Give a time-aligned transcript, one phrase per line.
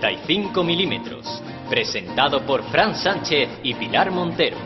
[0.00, 4.56] 35 milímetros, presentado por Fran Sánchez y Pilar Montero.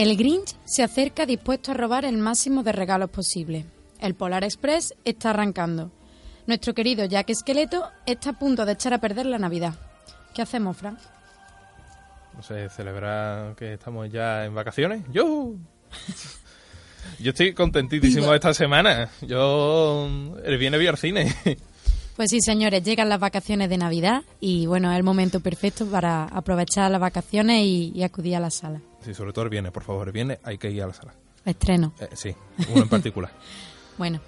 [0.00, 3.66] El Grinch se acerca dispuesto a robar el máximo de regalos posible.
[4.00, 5.90] El Polar Express está arrancando.
[6.46, 9.74] Nuestro querido Jack Esqueleto está a punto de echar a perder la Navidad.
[10.34, 10.96] ¿Qué hacemos, Fran?
[12.34, 15.02] No sé, celebrar que estamos ya en vacaciones.
[15.12, 15.52] ¡Yo!
[17.18, 19.10] Yo estoy contentísimo esta semana.
[19.20, 20.08] Yo
[20.42, 21.34] el viernes vi al cine.
[22.16, 26.24] Pues sí, señores, llegan las vacaciones de Navidad y bueno, es el momento perfecto para
[26.24, 28.80] aprovechar las vacaciones y, y acudir a la sala.
[29.00, 31.14] Sí, sobre todo el viernes, por favor, el viernes hay que ir a la sala.
[31.44, 31.92] Estreno.
[32.00, 32.34] Eh, sí,
[32.68, 33.30] uno en particular.
[33.98, 34.18] Bueno,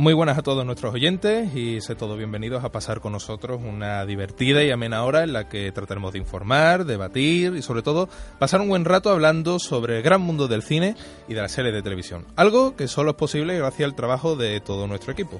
[0.00, 4.06] Muy buenas a todos nuestros oyentes y sé todos bienvenidos a pasar con nosotros una
[4.06, 8.62] divertida y amena hora en la que trataremos de informar, debatir y sobre todo pasar
[8.62, 10.96] un buen rato hablando sobre el gran mundo del cine
[11.28, 12.24] y de las series de televisión.
[12.36, 15.38] Algo que solo es posible gracias al trabajo de todo nuestro equipo.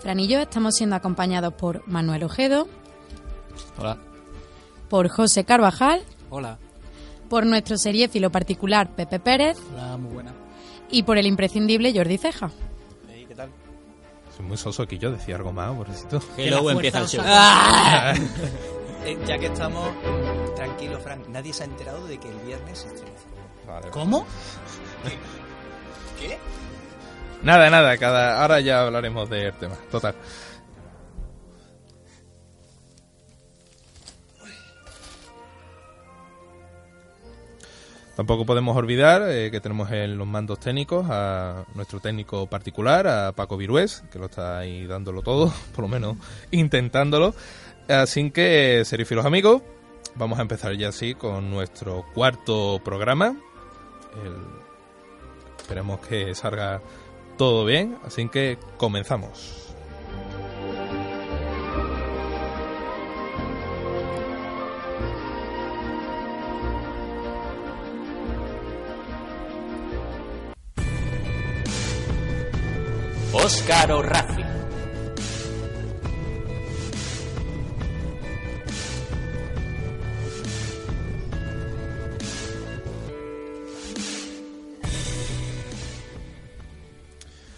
[0.00, 2.68] Fran y yo estamos siendo acompañados por Manuel Ojedo,
[3.78, 3.96] Hola.
[4.90, 6.58] por José Carvajal, Hola.
[7.30, 10.47] por nuestro seriéfilo particular Pepe Pérez Hola, muy buena.
[10.90, 12.50] Y por el imprescindible Jordi Ceja.
[13.28, 13.50] ¿Qué tal?
[14.36, 16.20] Soy muy soso aquí yo, decía algo más, pobrecito.
[16.36, 17.24] Que luego empieza el show.
[19.26, 19.88] Ya que estamos,
[20.54, 23.16] tranquilo, Frank, nadie se ha enterado de que el viernes se estrena.
[23.66, 23.88] Vale.
[23.90, 24.26] ¿Cómo?
[26.20, 26.38] ¿Qué?
[27.42, 29.76] Nada, nada, cada ahora ya hablaremos del tema.
[29.90, 30.14] Total.
[38.18, 43.30] Tampoco podemos olvidar eh, que tenemos en los mandos técnicos a nuestro técnico particular, a
[43.30, 46.16] Paco Virués, que lo está ahí dándolo todo, por lo menos
[46.50, 47.32] intentándolo.
[47.86, 49.62] Así que, serifilos amigos,
[50.16, 53.36] vamos a empezar ya así con nuestro cuarto programa.
[55.60, 56.82] Esperemos que salga
[57.36, 59.76] todo bien, así que comenzamos.
[73.48, 74.44] Óscar o Rafi.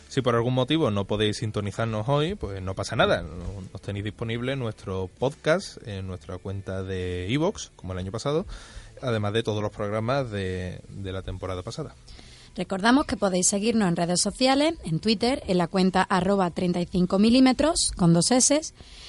[0.09, 3.23] Si por algún motivo no podéis sintonizarnos hoy, pues no pasa nada.
[3.23, 8.45] No- Nos tenéis disponible nuestro podcast en nuestra cuenta de iVoox, como el año pasado,
[9.01, 11.95] además de todos los programas de la temporada pasada.
[12.57, 17.93] Recordamos que podéis seguirnos en redes sociales, en Twitter, en la cuenta arroba 35 milímetros
[17.97, 18.61] con dos S,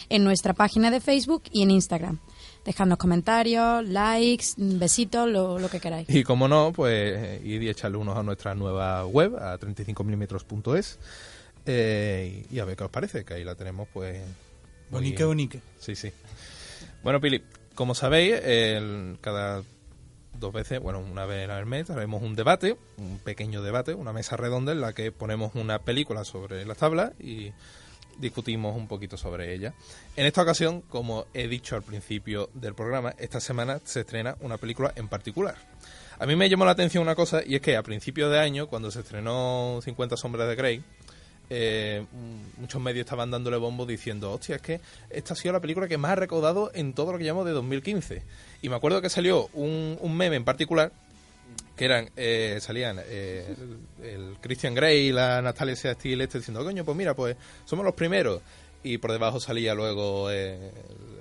[0.10, 2.20] en nuestra página de Facebook y en Instagram.
[2.66, 6.08] Dejadnos comentarios, likes, besitos, lo, lo que queráis.
[6.10, 11.00] Y como no, pues eh, ir y echarle unos a nuestra nueva web, a 35mm.es,
[11.66, 14.22] eh, y a ver qué os parece, que ahí la tenemos pues...
[14.92, 15.62] Bonique, bonique.
[15.80, 16.12] Sí, sí.
[17.04, 17.42] Bueno, Pili,
[17.74, 19.64] como sabéis, el- cada
[20.42, 24.36] dos veces, bueno, una vez al mes, haremos un debate, un pequeño debate, una mesa
[24.36, 27.54] redonda en la que ponemos una película sobre la tabla y
[28.18, 29.74] discutimos un poquito sobre ella.
[30.18, 34.58] En esta ocasión, como he dicho al principio del programa, esta semana se estrena una
[34.58, 35.56] película en particular.
[36.20, 38.68] A mí me llamó la atención una cosa y es que a principio de año,
[38.68, 40.84] cuando se estrenó 50 sombras de Grey,
[41.54, 42.06] eh,
[42.60, 45.98] muchos medios estaban dándole bombo diciendo, hostia, es que esta ha sido la película que
[45.98, 48.24] más ha recaudado en todo lo que llamamos de 2015.
[48.62, 50.94] Y me acuerdo que salió un, un meme en particular
[51.76, 53.54] que eran eh, salían eh,
[54.02, 57.84] el, el Christian Grey y la Natalia Steele este diciendo coño pues mira pues somos
[57.84, 58.42] los primeros
[58.84, 60.72] y por debajo salía luego eh,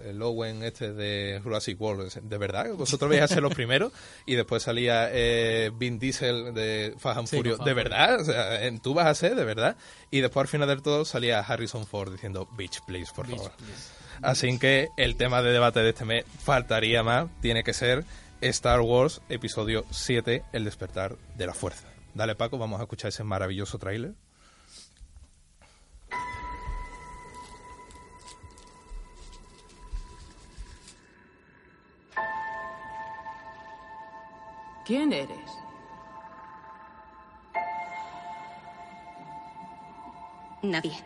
[0.06, 2.12] el, Owen este de Jurassic World.
[2.22, 3.92] De verdad vosotros vais a ser los primeros
[4.26, 8.64] y después salía eh, Vin Diesel de Fast and Sí, con de verdad o sea
[8.66, 9.76] en- tú vas a ser de verdad
[10.10, 13.52] y después al final del todo salía Harrison Ford diciendo bitch please por favor
[14.22, 18.04] Así que el tema de debate de este mes faltaría más, tiene que ser
[18.42, 21.88] Star Wars Episodio 7, El despertar de la fuerza.
[22.12, 24.12] Dale Paco, vamos a escuchar ese maravilloso tráiler.
[34.90, 35.38] ¿Quién eres?
[40.62, 40.98] Nadie.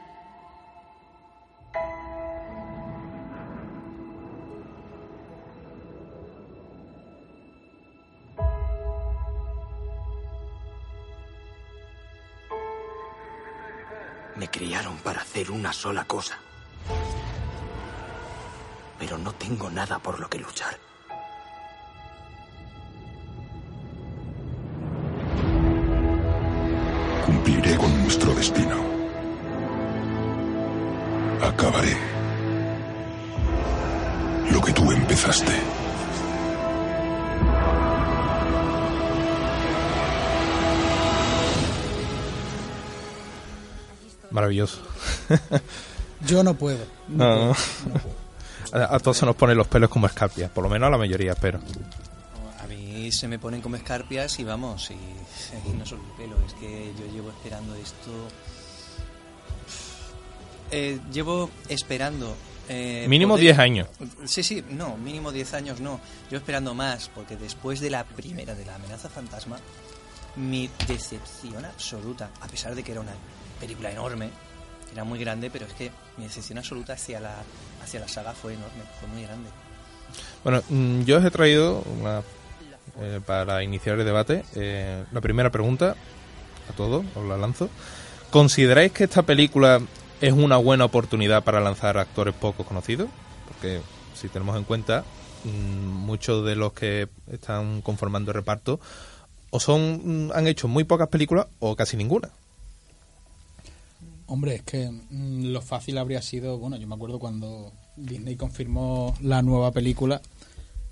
[14.37, 16.39] Me criaron para hacer una sola cosa.
[18.99, 20.94] Pero no tengo nada por lo que luchar.
[28.45, 28.77] Destino.
[31.43, 31.97] Acabaré
[34.51, 35.53] lo que tú empezaste.
[44.31, 44.83] Maravilloso.
[46.27, 46.85] Yo no puedo.
[47.09, 47.55] No, no.
[48.73, 50.99] A, a todos se nos ponen los pelos como escarpias, por lo menos a la
[50.99, 51.61] mayoría, espero.
[53.05, 54.95] Mí se me ponen como escarpias y vamos, y,
[55.69, 58.11] y no solo el pelo, es que yo llevo esperando esto.
[60.71, 62.35] Eh, llevo esperando.
[62.71, 63.89] eh, Mínimo poder- 10 años.
[64.25, 66.01] Sí, sí, no, mínimo 10 años no.
[66.31, 69.59] Yo esperando más, porque después de la primera, de la amenaza fantasma,
[70.37, 73.13] mi decepción absoluta, a pesar de que era una
[73.61, 74.31] película enorme,
[74.95, 77.35] era muy grande, pero es que mi decepción absoluta hacia la,
[77.83, 79.51] hacia la saga fue enorme, fue muy grande.
[80.43, 82.23] Bueno, mm, yo os he traído una,
[83.01, 85.97] eh, para iniciar el debate eh, la primera pregunta
[86.69, 87.69] a todos, os la lanzo.
[88.31, 89.81] ¿Consideráis que esta película
[90.21, 93.09] es una buena oportunidad para lanzar actores poco conocidos?
[93.49, 93.81] Porque
[94.15, 95.05] si tenemos en cuenta,
[95.45, 98.81] mm, muchos de los que están conformando el reparto
[99.51, 102.31] o son mm, han hecho muy pocas películas o casi ninguna.
[104.27, 109.15] Hombre, es que mm, lo fácil habría sido, bueno, yo me acuerdo cuando Disney confirmó
[109.21, 110.21] la nueva película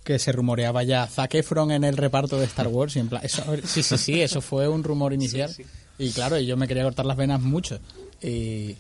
[0.05, 3.23] que se rumoreaba ya Zac Efron en el reparto de Star Wars y en plan,
[3.25, 5.55] eso, sí, sí, sí, eso fue un rumor inicial
[5.99, 7.79] y claro, yo me quería cortar las venas mucho
[8.21, 8.77] y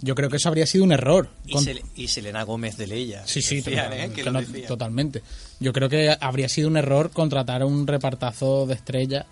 [0.00, 1.28] yo creo que eso habría sido un error.
[1.44, 3.26] Y, Con- Sel- y Selena Gómez de Leia.
[3.26, 4.10] Sí, sí, Decían, ¿eh?
[4.14, 5.22] Que no- totalmente.
[5.60, 9.26] Yo creo que habría sido un error contratar a un repartazo de estrella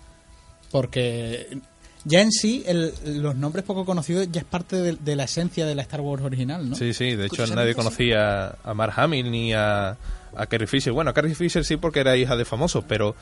[0.71, 1.57] porque
[2.05, 5.65] ya en sí el- los nombres poco conocidos ya es parte de, de la esencia
[5.65, 6.75] de la Star Wars original, ¿no?
[6.75, 7.75] Sí, sí, de hecho nadie sí.
[7.75, 9.97] conocía a Mark Hamill ni a,
[10.35, 10.91] a Carrie Fisher.
[10.93, 13.15] Bueno, a Carrie Fisher sí porque era hija de famosos, pero...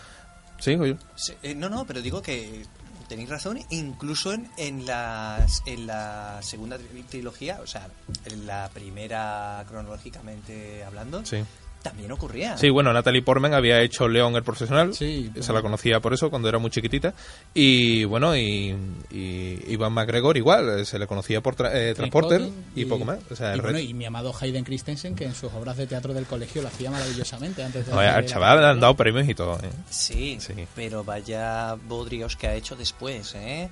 [0.59, 0.95] Sí, oye.
[1.15, 2.63] Sí, eh, no, no, pero digo que
[3.09, 7.87] tenéis razón, incluso en, en, las, en la segunda tri- trilogía, o sea,
[8.25, 11.43] en la primera cronológicamente hablando, Sí.
[11.81, 12.57] También ocurría.
[12.57, 14.93] Sí, bueno, Natalie Portman había hecho León el profesional.
[14.93, 17.13] Sí, se la conocía por eso cuando era muy chiquitita.
[17.53, 18.75] Y bueno, y,
[19.11, 22.41] y Ivan McGregor igual, eh, se le conocía por tra- eh, Transporter
[22.75, 23.19] y, poco más.
[23.31, 26.25] O sea, y, bueno, mi amado Hayden Christensen que en sus obras de teatro del
[26.25, 29.55] colegio lo hacía maravillosamente antes de Oye, al chaval le han dado premios y todo.
[29.63, 29.69] ¿eh?
[29.89, 30.53] Sí, Sí.
[30.75, 33.69] pero vaya bodrios que ha hecho después, ¿eh?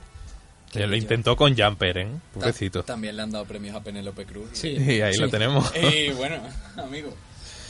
[0.72, 2.08] Que lo intentó con Jumper, ¿eh?
[2.34, 2.84] Pobrecito.
[2.84, 4.50] También le han dado premios a Penélope Cruz.
[4.54, 5.20] Sí, Y ahí sí.
[5.22, 5.72] lo tenemos.
[5.82, 6.36] Y bueno,
[6.78, 7.12] amigo.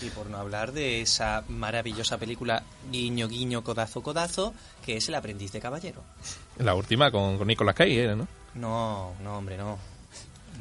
[0.02, 4.54] Y por no hablar de esa maravillosa película guiño guiño codazo codazo
[4.86, 6.04] que es El aprendiz de caballero.
[6.58, 8.28] La última con, con Nicolas Cage, era, ¿no?
[8.56, 9.78] No, no, hombre, no.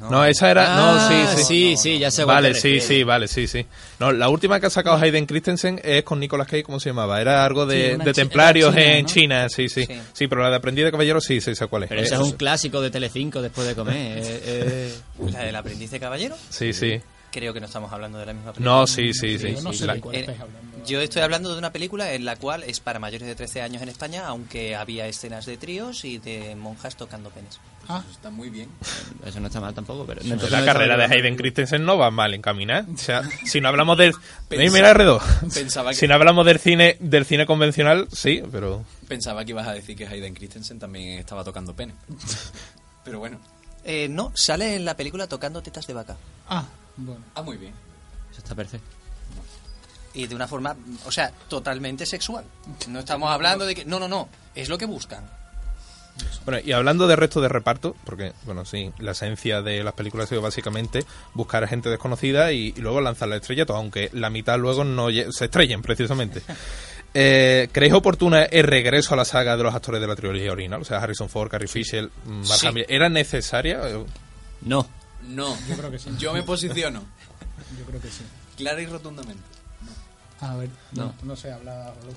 [0.09, 0.75] No, esa era.
[0.77, 1.43] no, Ah, sí, sí.
[1.43, 3.65] sí, sí, ya sé Vale, sí, sí, vale, sí, sí.
[3.99, 7.19] No, la última que ha sacado Hayden Christensen es con Nicolas Cage, ¿cómo se llamaba?
[7.19, 9.09] Era algo de, Sí, una de chi- templarios China, en ¿no?
[9.09, 9.99] China, sí, sí, Sí.
[10.13, 10.27] sí.
[10.29, 11.89] pero la de Aprendiz de Caballero sí, sí, sé cuál es.
[11.89, 13.95] Pero Eh, ese es un clásico de Telecinco después de comer.
[14.23, 14.99] eh, eh.
[15.33, 16.37] La del aprendiz de caballero.
[16.49, 17.01] Sí, sí.
[17.31, 18.75] Creo que no estamos hablando de la misma película.
[18.79, 19.53] No, sí, sí, sí.
[19.55, 20.69] Yo no sé La- de cuál Eh, hablando.
[20.85, 23.81] Yo estoy hablando de una película en la cual es para mayores de 13 años
[23.83, 27.59] en España, aunque había escenas de tríos y de monjas tocando penes.
[27.87, 28.69] Ah, Eso está muy bien.
[29.25, 30.21] Eso no está mal tampoco, pero...
[30.23, 32.85] La no carrera de Hayden Christensen no va mal encaminada.
[32.93, 34.13] O sea, si no hablamos del...
[34.51, 35.19] Ey, Mira, Redo.
[35.53, 38.83] Pensaba que- Si no hablamos del cine del cine convencional, sí, pero...
[39.07, 41.93] Pensaba que ibas a decir que Hayden Christensen también estaba tocando pene.
[43.03, 43.39] Pero bueno.
[43.83, 46.15] Eh, no, sale en la película tocando tetas de vaca.
[46.49, 46.65] ah,
[47.05, 47.23] bueno.
[47.35, 47.73] Ah, muy bien.
[48.31, 48.87] Eso está perfecto.
[50.13, 50.75] Y de una forma,
[51.05, 52.43] o sea, totalmente sexual.
[52.87, 53.85] No estamos hablando de que...
[53.85, 54.27] No, no, no.
[54.55, 55.23] Es lo que buscan.
[56.43, 60.25] Bueno, y hablando de resto de reparto, porque, bueno, sí, la esencia de las películas
[60.25, 64.29] ha sido básicamente buscar a gente desconocida y, y luego lanzar la estrella, aunque la
[64.29, 66.41] mitad luego no se estrellen, precisamente.
[67.11, 70.79] Eh, ¿Creéis oportuna el regreso a la saga de los actores de la trilogía original?
[70.83, 72.67] O sea, Harrison Ford, Carrie Fisher, Mark Sí.
[72.67, 72.85] Hamill.
[72.87, 73.81] ¿Era necesaria?
[74.61, 74.87] No.
[75.29, 75.55] No.
[75.67, 76.09] Yo creo que sí.
[76.17, 77.01] Yo me posiciono.
[77.77, 78.23] Yo creo que sí.
[78.57, 79.43] Clara y rotundamente.
[80.41, 81.13] A ver, no, No.
[81.23, 82.13] no, sé, habla los,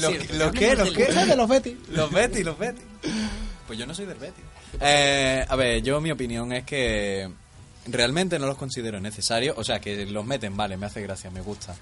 [0.00, 0.74] ¿Lo, ¿Lo qué?
[0.76, 1.06] ¿Lo qué?
[1.06, 1.76] de los Betty.
[1.90, 2.82] Los Betty, los Betty.
[3.66, 4.44] Pues yo no soy del Betis.
[4.80, 7.28] Eh, a ver, yo mi opinión es que
[7.86, 9.56] realmente no los considero necesarios.
[9.58, 11.74] O sea, que los meten, vale, me hace gracia, me gusta.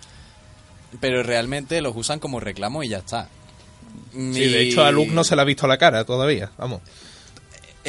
[1.01, 3.29] Pero realmente los usan como reclamo y ya está.
[4.13, 6.81] Sí, de hecho a Luke no se le ha visto la cara todavía, vamos.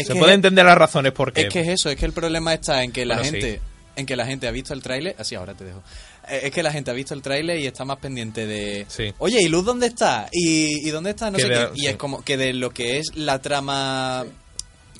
[0.01, 1.42] Es se puede entender las razones por qué.
[1.42, 3.60] Es que es eso, es que el problema está en que la Bueno, gente sí.
[3.96, 5.82] en que la gente ha visto el tráiler, así ahora te dejo.
[6.30, 9.13] Eh, Es que la gente ha visto el tráiler y está más pendiente de, Sí.
[9.18, 10.27] oye, ¿y Luz dónde está?
[10.32, 11.32] ¿Y, y dónde está?
[11.32, 11.70] No Que sé de- qué.
[11.75, 11.88] Y sí.
[11.88, 14.25] es como que de lo que es la trama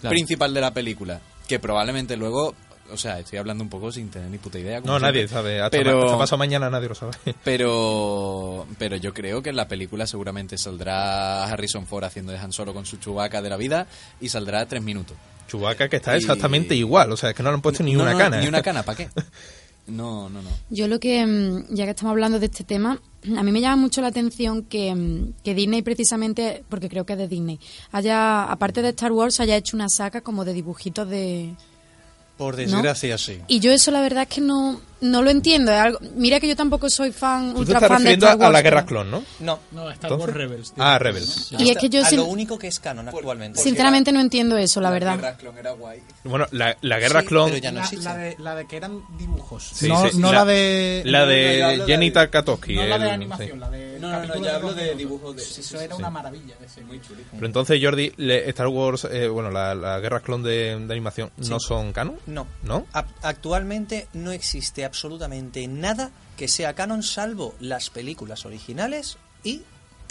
[0.02, 2.56] principal de la película, que probablemente luego,
[2.92, 4.80] o sea, estoy hablando un poco sin tener ni puta idea.
[4.80, 5.62] No, siempre, nadie sabe.
[5.62, 7.12] Hasta, pero, hasta pasado mañana nadie lo sabe.
[7.44, 12.52] pero, pero yo creo que en la película seguramente saldrá Harrison Ford haciendo de Han
[12.54, 13.88] Solo con su chubaca de la vida
[14.22, 15.18] y saldrá tres minutos.
[15.48, 17.94] Chubaca que está Y- exactamente igual, o sea, es que no le han puesto ni
[17.94, 18.40] No, una no, cana.
[18.42, 19.10] Ni una cana, ¿para qué?
[19.88, 20.50] No, no, no.
[20.70, 23.00] Yo lo que, mm, ya que estamos hablando de este tema,
[23.38, 27.14] a mí me llama mucho la atención que, mm, que Disney precisamente, porque creo que
[27.14, 27.58] es de Disney,
[27.94, 31.54] haya, aparte de Star Wars, haya hecho una saga como de dibujitos de...
[32.38, 32.62] Por ¿no?
[32.62, 33.42] desgracia, sí.
[33.48, 35.72] Y yo eso la verdad es que no, no lo entiendo.
[35.72, 38.26] es algo- mira que yo tampoco soy fan, Tú te ultra estás fan de refiriendo
[38.28, 38.48] Star Wars.
[38.50, 39.24] a la Guerra pero- Clon, ¿no?
[39.40, 39.60] No.
[39.72, 40.14] No, Star.
[40.14, 40.74] Wars Rebels.
[40.78, 41.52] Ah, tío, Rebels.
[41.58, 43.60] Y es que yo a sin- lo único que es canon actualmente.
[43.62, 45.16] Sinceramente no entiendo eso, la verdad.
[45.16, 46.02] Guerra Clon era guay.
[46.24, 47.50] Bueno, la, la Guerra Sí, Clon...
[47.50, 49.64] pero ya no La, la de, la de que eran dibujos.
[49.74, 51.02] Sí, no, sí, no la- la, de.
[51.06, 52.76] La No, no, yo de de- Jenny Tartakovsky.
[52.76, 53.98] No la de animación, la de.
[54.00, 56.56] No, no, yo hablo de dibujos de- Eso era una maravilla.
[56.60, 56.82] De ese.
[56.82, 57.22] Muy chulo.
[57.32, 61.32] Pero entonces, Jordi, le- Star Wars, eh, bueno, la, la Guerra Clon de, de animación,
[61.38, 62.18] ¿no son canon?
[62.28, 62.48] No.
[62.64, 62.86] ¿No?
[63.22, 69.62] Actualmente no existe absolutamente nada que sea canon salvo las películas originales y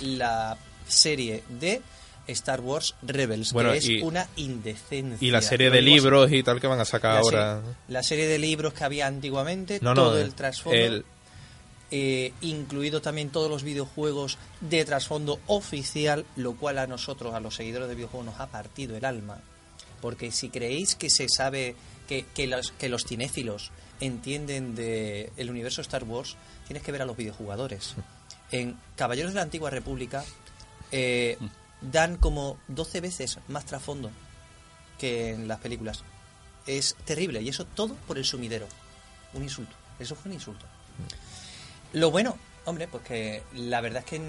[0.00, 0.56] la
[0.88, 1.82] serie de
[2.28, 5.18] Star Wars Rebels, Bueno, que es y- una indecencia.
[5.26, 7.56] Y la serie de libros y tal que van a sacar La ahora...
[7.60, 11.04] serie, la serie de libros que había antiguamente, No, no, todo eh, el trasfondo, el-
[11.92, 17.54] eh, incluido también todos los videojuegos de trasfondo oficial, lo cual a nosotros, a los
[17.54, 19.38] seguidores de videojuegos, nos ha partido el alma.
[20.00, 21.76] Porque si creéis que se sabe
[22.08, 26.36] que, que los, que los cinéfilos entienden de el universo Star Wars,
[26.66, 27.94] tienes que ver a los videojugadores.
[28.50, 30.24] En Caballeros de la Antigua República
[30.92, 31.38] eh,
[31.80, 34.10] dan como 12 veces más trasfondo
[34.98, 36.04] que en las películas.
[36.66, 38.66] Es terrible y eso todo por el sumidero.
[39.34, 39.74] Un insulto.
[39.98, 40.66] Eso fue un insulto.
[41.92, 44.20] Lo bueno, hombre, pues que la verdad es que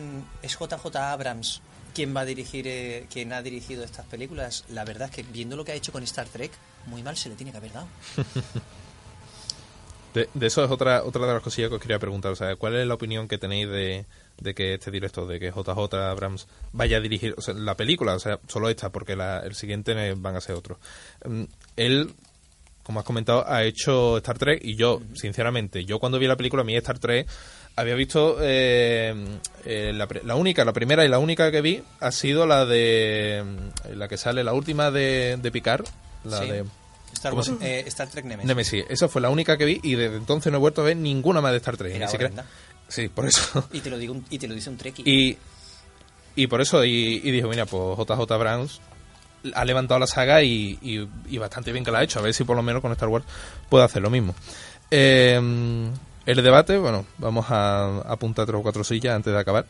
[0.41, 1.61] es JJ Abrams
[1.93, 4.65] quien va a dirigir, eh, quien ha dirigido estas películas.
[4.69, 6.51] La verdad es que viendo lo que ha hecho con Star Trek,
[6.85, 7.87] muy mal se le tiene que haber dado.
[10.13, 12.31] De, de eso es otra otra de las cosillas que os quería preguntar.
[12.31, 14.05] O sea, ¿cuál es la opinión que tenéis de,
[14.39, 18.15] de que este director, de que JJ Abrams vaya a dirigir o sea, la película?
[18.15, 20.77] O sea, solo esta, porque la- el siguiente van a ser otros.
[21.25, 21.43] Mm,
[21.75, 22.13] Él,
[22.83, 26.61] como has comentado, ha hecho Star Trek y yo, sinceramente, yo cuando vi la película,
[26.61, 27.27] a mí Star Trek
[27.75, 29.13] había visto eh,
[29.65, 33.43] eh, la, la única, la primera y la única que vi ha sido la de
[33.93, 35.85] la que sale, la última de, de Picard,
[36.23, 36.49] la Sí.
[36.49, 36.65] de
[37.27, 38.47] Star, ¿Cómo Wars- se- eh, Star Trek Nemesis.
[38.47, 38.85] Nemesis.
[38.89, 41.41] Esa fue la única que vi y desde entonces no he vuelto a ver ninguna
[41.41, 41.93] más de Star Trek.
[41.95, 42.45] Era Ni siquiera-.
[42.87, 43.67] Sí, por eso.
[43.73, 45.03] Y te lo digo y te lo dice un Trekkie.
[45.05, 45.37] Y,
[46.35, 48.79] y por eso, y, y dijo, mira, pues JJ Browns
[49.53, 52.19] ha levantado la saga y, y- y bastante bien que la ha hecho.
[52.19, 53.25] A ver si por lo menos con Star Wars
[53.69, 54.33] puede hacer lo mismo.
[54.91, 55.39] Eh,
[56.25, 59.65] el debate, bueno, vamos a apuntar tres o cuatro sillas antes de acabar.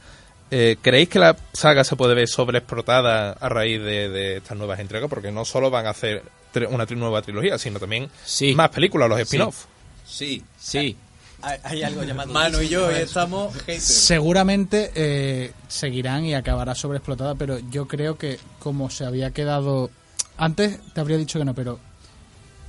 [0.49, 4.79] Eh, ¿Creéis que la saga se puede ver sobreexplotada a raíz de, de estas nuevas
[4.79, 5.09] entregas?
[5.09, 6.23] Porque no solo van a hacer
[6.53, 8.55] tri- una tri- nueva trilogía, sino también Sí.
[8.55, 9.65] más películas, los spin-off.
[10.05, 10.41] Sí.
[10.57, 10.95] Sí.
[11.41, 12.31] Hay, hay algo llamado...
[12.33, 13.83] Manu y yo estamos haters.
[13.83, 19.89] Seguramente eh, seguirán y acabará sobreexplotada, pero yo creo que como se había quedado...
[20.37, 21.79] Antes te habría dicho que no, pero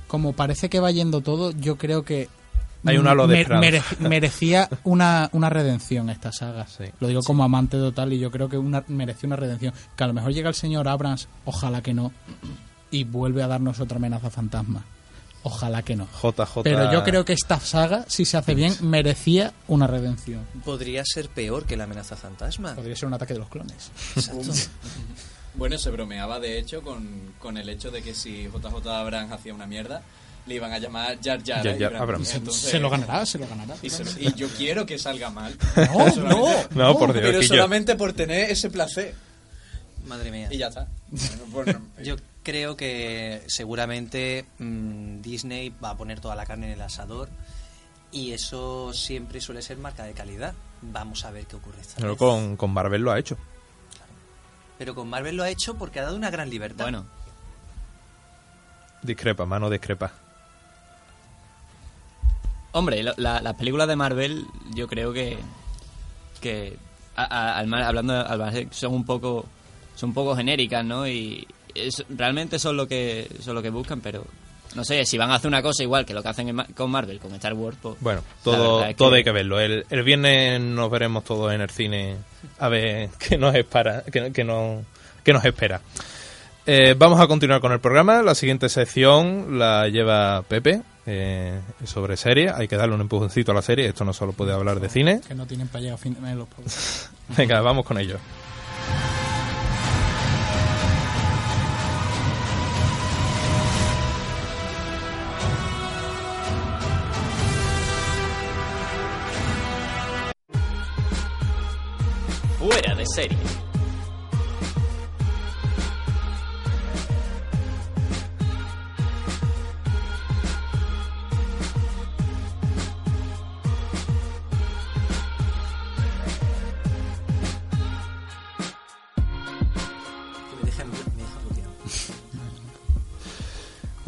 [0.07, 2.27] como parece que va yendo todo, yo creo que
[2.85, 6.65] Hay un halo de mere- merecía una, una redención esta saga.
[6.67, 6.85] Sí.
[6.99, 9.73] Lo digo como amante total y yo creo que una, mereció una redención.
[9.97, 12.11] Que a lo mejor llega el señor Abrams, ojalá que no,
[12.91, 14.83] y vuelve a darnos otra amenaza fantasma.
[15.43, 16.05] Ojalá que no.
[16.21, 16.63] JJ.
[16.63, 20.41] Pero yo creo que esta saga, si se hace bien, merecía una redención.
[20.65, 22.75] Podría ser peor que la amenaza fantasma.
[22.75, 23.89] Podría ser un ataque de los clones.
[24.17, 24.51] Exacto.
[25.55, 29.53] Bueno, se bromeaba de hecho con, con el hecho de que si JJ Abrams hacía
[29.53, 30.01] una mierda,
[30.49, 32.01] le iban a llamar Jar Jar, Jar Jar Abrams.
[32.01, 32.35] Abrams.
[32.35, 33.75] Entonces- se lo ganará, se lo ganará.
[33.81, 35.55] Y, se lo- y yo quiero que salga mal.
[35.77, 39.15] No, Solamente- No, por Dios, Pero yo- solamente por tener ese placer.
[40.05, 40.49] Madre mía.
[40.51, 40.87] Y ya está.
[41.51, 46.81] Bueno, Yo creo que seguramente mm, Disney va a poner toda la carne en el
[46.81, 47.29] asador
[48.11, 50.53] y eso siempre suele ser marca de calidad.
[50.81, 52.17] Vamos a ver qué ocurre esta Pero vez.
[52.17, 53.37] con, con Marvel lo ha hecho.
[54.79, 56.85] Pero con Marvel lo ha hecho porque ha dado una gran libertad.
[56.85, 57.05] Bueno,
[59.01, 60.11] Discrepa, mano discrepa.
[62.71, 65.37] Hombre, lo- la- las películas de Marvel yo creo que
[66.41, 66.77] que
[67.15, 69.45] a- a- al hablando al son un poco
[69.95, 71.07] son un poco genéricas, ¿no?
[71.07, 71.45] Y
[71.75, 74.25] es- realmente son lo que son lo que buscan, pero
[74.75, 77.19] no sé si van a hacer una cosa igual que lo que hacen con Marvel,
[77.19, 77.77] con Star Wars.
[77.81, 79.59] pues, Bueno, todo, todo hay que verlo.
[79.59, 82.15] El, el viernes nos veremos todos en el cine
[82.59, 84.03] a ver qué nos espera.
[84.11, 84.83] Qué, qué nos,
[85.23, 85.81] qué nos espera.
[86.65, 88.21] Eh, vamos a continuar con el programa.
[88.21, 92.49] La siguiente sección la lleva Pepe eh, sobre serie.
[92.49, 93.87] Hay que darle un empujoncito a la serie.
[93.87, 95.21] Esto no solo puede hablar de cine.
[95.27, 97.09] Que no tienen para llegar a fin de mes los pobres.
[97.37, 98.17] Venga, vamos con ello.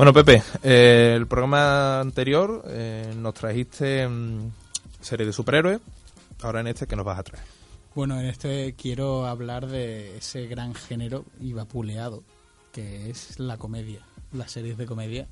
[0.01, 4.51] Bueno, Pepe, eh, el programa anterior eh, nos trajiste mm,
[4.99, 5.79] serie de superhéroes.
[6.41, 7.45] Ahora en este, ¿qué nos vas a traer?
[7.93, 12.23] Bueno, en este quiero hablar de ese gran género y vapuleado
[12.71, 13.99] que es la comedia,
[14.33, 15.27] las series de comedia.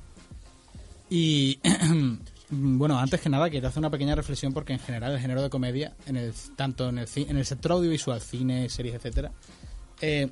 [1.10, 1.60] Y
[2.52, 5.50] bueno, antes que nada quiero hacer una pequeña reflexión porque en general el género de
[5.50, 9.32] comedia, en el, tanto en el, en el sector audiovisual, cine, series, etcétera,
[10.00, 10.30] eh,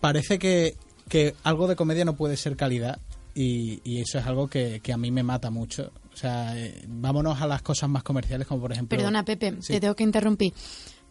[0.00, 0.74] parece que,
[1.10, 2.98] que algo de comedia no puede ser calidad
[3.36, 5.92] y, y eso es algo que, que a mí me mata mucho.
[6.12, 8.96] O sea, eh, vámonos a las cosas más comerciales como por ejemplo...
[8.96, 9.74] Perdona, Pepe, Sí.
[9.74, 10.54] te tengo que interrumpir.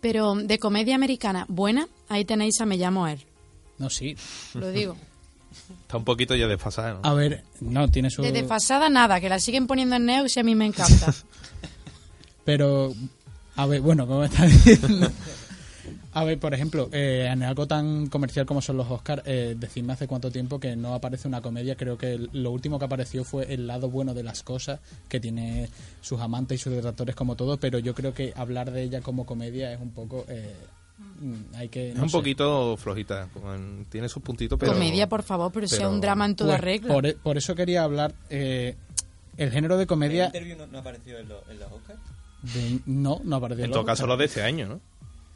[0.02, 3.20] Pero de comedia americana buena, ahí tenéis a Me llamo Er.
[3.78, 4.16] No, sí.
[4.56, 4.98] Lo digo.
[5.84, 7.00] Está un poquito ya desfasada, ¿no?
[7.04, 8.24] A ver, no, tiene su...
[8.24, 11.14] De desfasada nada, que la siguen poniendo en Neox y a mí me encanta.
[12.44, 12.94] Pero,
[13.56, 15.12] a ver, bueno, como está diciendo.
[16.18, 19.92] A ver, por ejemplo, eh, en algo tan comercial como son los Oscars, eh, decidme
[19.94, 21.76] hace cuánto tiempo que no aparece una comedia.
[21.76, 25.20] Creo que el- lo último que apareció fue el lado bueno de las cosas, que
[25.20, 29.02] tiene sus amantes y sus detractores como todo, pero yo creo que hablar de ella
[29.02, 30.24] como comedia es un poco...
[30.30, 30.56] eh,
[31.20, 31.90] mm, hay que...
[31.90, 32.18] Es no un sé.
[32.18, 33.28] poquito flojita.
[33.90, 34.72] tiene sus puntitos, pero...
[34.72, 36.94] Comedia, por favor, pero, sea un drama en toda Pues, regla.
[36.94, 38.16] Por, e- por eso quería hablar...
[38.30, 38.78] eh,
[39.36, 40.28] el género de comedia...
[40.28, 41.42] interview no, apareció en, los
[41.74, 42.00] Oscars?
[42.42, 43.66] de- no, no apareció.
[43.66, 44.80] En los todo caso, los de este año, ¿no?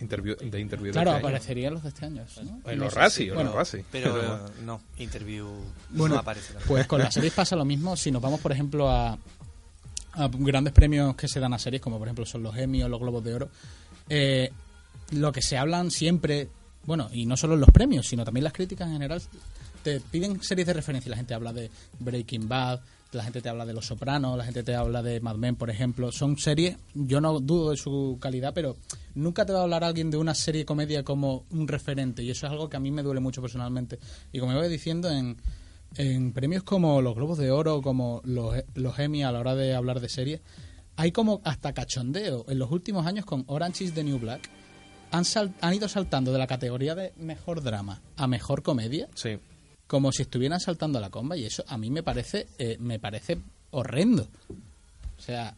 [0.02, 1.28] Interview, de interview de Claro, este año.
[1.28, 2.26] aparecerían los de este año.
[2.44, 2.72] ¿no?
[2.72, 3.84] En los Razzie, o bueno, los Razzie.
[3.92, 5.48] Pero eh, no, interview
[5.90, 6.54] Bueno, no aparece.
[6.68, 7.96] Pues con las series pasa lo mismo.
[7.98, 9.12] Si nos vamos, por ejemplo, a,
[10.14, 12.88] a grandes premios que se dan a series, como por ejemplo son los Emmy o
[12.90, 13.50] los Globos de Oro,
[14.08, 14.52] eh,
[15.12, 16.48] lo que se hablan siempre,
[16.86, 19.22] bueno, y no solo en los premios, sino también las críticas en general,
[19.84, 21.10] te piden series de referencia.
[21.10, 22.80] La gente habla de Breaking Bad,
[23.12, 25.70] la gente te habla de Los Sopranos, la gente te habla de Mad Men, por
[25.70, 26.12] ejemplo.
[26.12, 28.78] Son series, yo no dudo de su calidad, pero
[29.16, 32.46] nunca te va a hablar alguien de una serie comedia como un referente, y eso
[32.46, 34.00] es algo que a mí me duele mucho personalmente.
[34.32, 35.38] Y como iba diciendo, en,
[35.96, 39.74] en premios como los Globos de Oro, como los, los Emmy a la hora de
[39.74, 40.42] hablar de series,
[40.96, 42.46] hay como hasta cachondeo.
[42.50, 44.50] En los últimos años con Orange is the New Black
[45.12, 45.24] han,
[45.62, 49.40] han ido saltando de la categoría de mejor drama a mejor comedia Sí.
[49.90, 53.40] Como si estuvieran saltando la comba y eso a mí me parece eh, me parece
[53.72, 54.28] horrendo.
[55.18, 55.56] O sea,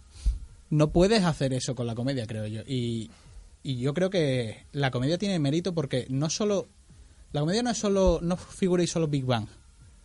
[0.69, 2.61] no puedes hacer eso con la comedia, creo yo.
[2.65, 3.11] Y,
[3.61, 6.69] y yo creo que la comedia tiene mérito porque no solo
[7.33, 9.47] la comedia no es solo no figuréis solo Big Bang.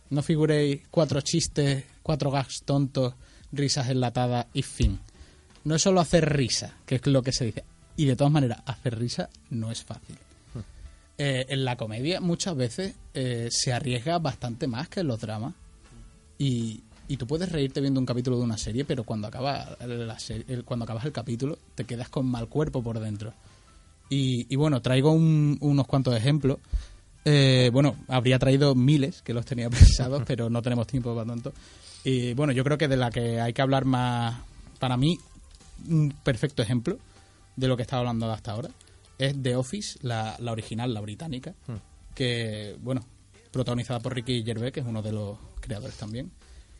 [0.09, 3.13] No figuréis cuatro chistes, cuatro gags tontos,
[3.53, 4.99] risas enlatadas y fin.
[5.63, 7.63] No es solo hacer risa, que es lo que se dice.
[7.95, 10.17] Y de todas maneras, hacer risa no es fácil.
[11.19, 15.53] Eh, en la comedia muchas veces eh, se arriesga bastante más que en los dramas.
[16.37, 19.77] Y, y tú puedes reírte viendo un capítulo de una serie, pero cuando, acaba
[20.65, 23.33] cuando acabas el capítulo te quedas con mal cuerpo por dentro.
[24.09, 26.59] Y, y bueno, traigo un- unos cuantos ejemplos.
[27.25, 31.51] Eh, bueno, habría traído miles, que los tenía pensados, pero no tenemos tiempo para tanto.
[32.03, 34.39] Y bueno, yo creo que de la que hay que hablar más,
[34.79, 35.17] para mí,
[35.89, 36.97] un perfecto ejemplo
[37.55, 38.69] de lo que estaba hablando hasta ahora
[39.17, 41.53] es The Office, la, la original, la británica,
[42.13, 43.05] que, bueno,
[43.51, 46.31] protagonizada por Ricky Gervais, que es uno de los creadores también,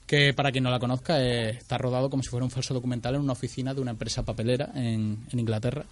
[0.05, 3.15] que para quien no la conozca eh, está rodado como si fuera un falso documental
[3.15, 5.85] en una oficina de una empresa papelera en, en Inglaterra.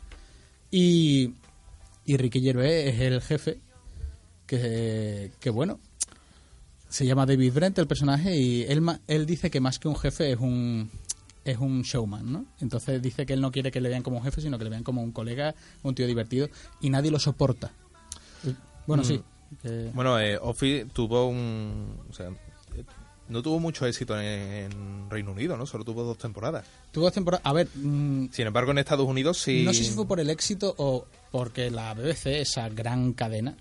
[0.72, 1.34] Y,
[2.06, 3.60] y Ricky Gervais es el jefe,
[4.48, 5.80] que, que bueno,
[6.88, 10.32] se llama David Brent el personaje y él, él dice que más que un jefe
[10.32, 10.90] es un
[11.46, 12.46] es un showman, ¿no?
[12.60, 14.70] Entonces dice que él no quiere que le vean como un jefe, sino que le
[14.72, 16.50] vean como un colega, un tío divertido
[16.82, 17.72] y nadie lo soporta.
[18.88, 19.22] Bueno, sí.
[19.62, 21.98] que- Bueno, eh, Office tuvo un...
[22.10, 22.84] O sea, eh,
[23.30, 24.26] no tuvo mucho éxito en,
[24.72, 25.66] en Reino Unido, ¿no?
[25.66, 26.66] Solo tuvo dos temporadas.
[26.92, 27.42] tuvo temporada.
[27.44, 29.64] A ver, mm, Sin embargo, en Estados Unidos sí...
[29.64, 33.56] no sé si fue por el éxito o porque la BBC, esa gran cadena,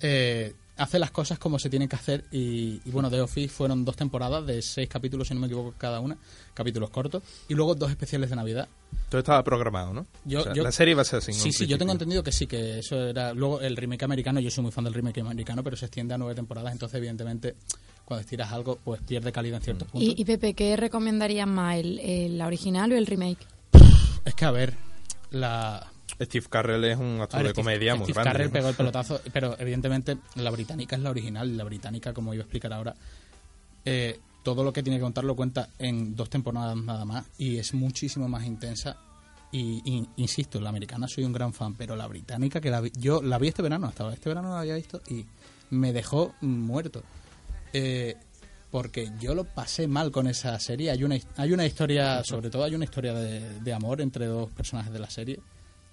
[0.00, 2.24] eh, hace las cosas como se tienen que hacer.
[2.30, 5.74] Y, y bueno, The Office fueron dos temporadas de seis capítulos, si no me equivoco,
[5.76, 6.16] cada una,
[6.54, 8.68] capítulos cortos, y luego dos especiales de Navidad.
[9.10, 10.06] Todo estaba programado, ¿no?
[10.24, 11.32] Yo- O sea, yo- la serie va a ser así.
[11.32, 13.34] Sí, sí, yo tengo entendido que sí, que eso era.
[13.34, 16.18] Luego el remake americano, yo soy muy fan del remake americano, pero se extiende a
[16.18, 17.54] nueve temporadas, entonces, evidentemente,
[18.04, 20.08] cuando estiras algo, pues pierde calidad en ciertos puntos.
[20.16, 23.38] Y, y Pepe, ¿qué recomendarías más, el, el- la original o el remake?
[24.24, 24.74] Es que, a ver,
[25.30, 25.86] la.
[26.20, 28.32] Steve Carrell es un actor ver, de Steve- comedia muy Steve grande.
[28.32, 28.52] Carell ¿no?
[28.52, 32.44] pegó el pelotazo, pero evidentemente la británica es la original, la británica, como iba a
[32.44, 32.94] explicar ahora,
[33.84, 37.58] eh, todo lo que tiene que contar lo cuenta en dos temporadas nada más, y
[37.58, 38.96] es muchísimo más intensa
[39.50, 42.92] Y, y- insisto, la americana soy un gran fan, pero la británica, que la vi-
[42.98, 45.24] yo la vi este verano, hasta este verano la había visto y
[45.70, 47.02] me dejó muerto.
[47.72, 48.14] Eh,
[48.70, 50.90] porque yo lo pasé mal con esa serie.
[50.90, 54.50] Hay una, hay una historia, sobre todo hay una historia de, de amor entre dos
[54.52, 55.40] personajes de la serie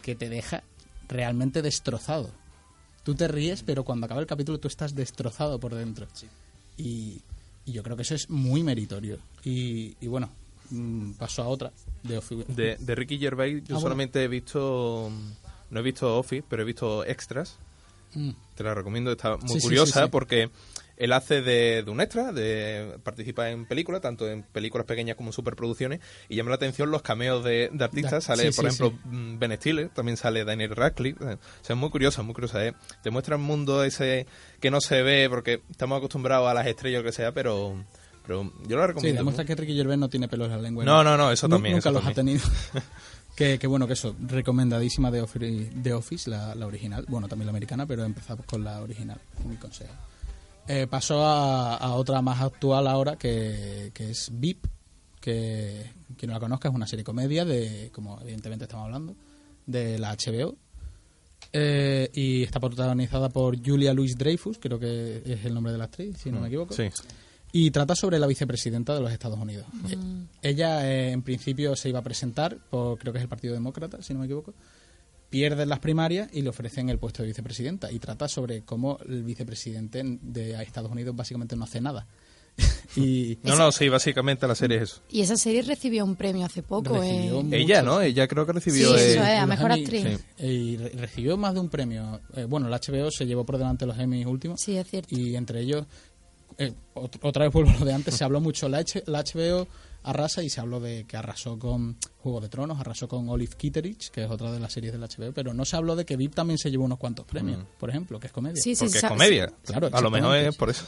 [0.06, 0.62] que te deja
[1.10, 2.30] realmente destrozado.
[3.04, 6.06] Tú te ríes, pero cuando acaba el capítulo tú estás destrozado por dentro.
[6.78, 7.22] Y,
[7.66, 9.18] y yo creo que eso es muy meritorio.
[9.44, 10.30] Y, y bueno,
[10.70, 11.72] mm, paso a otra.
[12.04, 13.80] De, Ofi- De, de Ricky Gervais yo Ah, bueno.
[13.82, 15.12] solamente he visto...
[15.72, 17.58] No he visto Office, pero he visto Extras.
[18.16, 18.32] Mm.
[18.56, 20.10] Te la recomiendo, está muy Sí, sí, curiosa sí, sí.
[20.12, 20.50] porque
[20.98, 25.30] él hace de, de un extra, de participa en películas, tanto en películas pequeñas como
[25.30, 26.00] en superproducciones,
[26.30, 28.12] y llama la atención los cameos de, de artistas.
[28.12, 31.22] Da- sale, sí, por sí, ejemplo, mm, Ben Stiller, también sale Daniel Radcliffe.
[31.24, 32.66] eh, O sea, es muy curiosa, muy curiosa.
[32.66, 32.74] ¿eh?
[33.04, 34.26] Te muestra un mundo ese
[34.62, 37.76] que no se ve porque estamos acostumbrados a las estrellas o que sea, pero,
[38.26, 39.20] pero yo lo Sí, recomiendo.
[39.20, 40.86] demuestra que Ricky Gervais no tiene pelos en la lengua.
[40.86, 42.42] No, no, no, eso también, Nunca eso los ha tenido.
[43.36, 47.06] que, que bueno, que eso, recomendadísima de Office, de Office la, la original.
[47.08, 49.94] Bueno, también la americana, pero empezamos con la original, mi consejo.
[50.68, 54.66] Eh, paso a, a otra más actual ahora, que, que es VIP,
[55.20, 59.16] que quien no la conozca es una serie comedia de, como evidentemente estamos hablando,
[59.66, 60.56] de la HBO.
[61.52, 65.86] Eh, y está protagonizada por Julia Louis Dreyfus, creo que es el nombre de la
[65.86, 66.74] actriz, si no me equivoco.
[66.74, 66.90] Sí.
[67.58, 69.66] Y trata sobre la vicepresidenta de los Estados Unidos.
[69.90, 69.96] Eh,
[70.42, 74.02] Ella, eh, en principio, se iba a presentar por, creo que es el Partido Demócrata,
[74.02, 74.54] si no me equivoco.
[75.30, 77.90] Pierden las primarias y le ofrecen el puesto de vicepresidenta.
[77.94, 82.06] Y trata sobre cómo el vicepresidente de Estados Unidos básicamente no hace nada.
[82.98, 85.02] y No, no, sí, básicamente la serie es eso.
[85.10, 87.02] Y esa serie recibió un premio hace poco.
[87.04, 87.32] Eh.
[87.52, 87.82] Ella.
[87.82, 88.02] ¿no?
[88.02, 88.96] Ella creo que Sí, recibió...
[88.96, 90.20] eso eh, es, a mejor Emmy, actriz.
[90.38, 90.46] sí.
[90.46, 92.20] Y re- recibió más de un premio.
[92.36, 94.60] Eh, bueno, la HBO se llevó por delante los Emmys últimos.
[94.62, 95.16] Sí, es cierto.
[95.18, 95.86] Y entre ellos,
[96.58, 98.68] eh, ot- otra vez vuelvo a lo de antes, se habló mucho.
[98.70, 99.68] La, H- la HBO
[100.04, 104.12] arrasa y se habló de que arrasó con Juego de Tronos, arrasó con Olive Kitteridge,
[104.12, 106.16] que es otra de las series de la HBO, pero no se habló de que
[106.16, 108.62] VIP también se llevó unos cuantos premios, por ejemplo, que es comedia.
[108.62, 109.52] Sí, sí, Porque es comedia.
[109.64, 110.86] Claro, A lo mejor es por eso.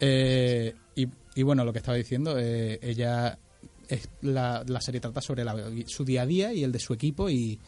[0.00, 3.38] Eh, y, y bueno, lo que estaba diciendo, eh, ella
[3.88, 6.92] es, la, la serie trata sobre la- su día a día y el de su
[6.92, 7.58] equipo y,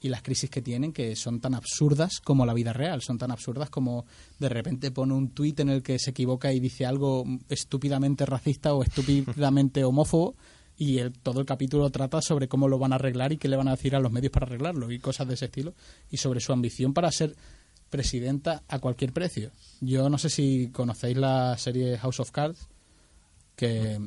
[0.00, 3.30] y las crisis que tienen que son tan absurdas como la vida real, son tan
[3.30, 4.06] absurdas como
[4.38, 8.74] de repente pone un tuit en el que se equivoca y dice algo estúpidamente racista
[8.74, 10.36] o estúpidamente homófobo
[10.76, 13.56] y el, todo el capítulo trata sobre cómo lo van a arreglar y qué le
[13.56, 15.74] van a decir a los medios para arreglarlo y cosas de ese estilo
[16.10, 17.34] y sobre su ambición para ser
[17.90, 19.50] presidenta a cualquier precio.
[19.80, 22.68] Yo no sé si conocéis la serie House of Cards,
[23.56, 23.98] que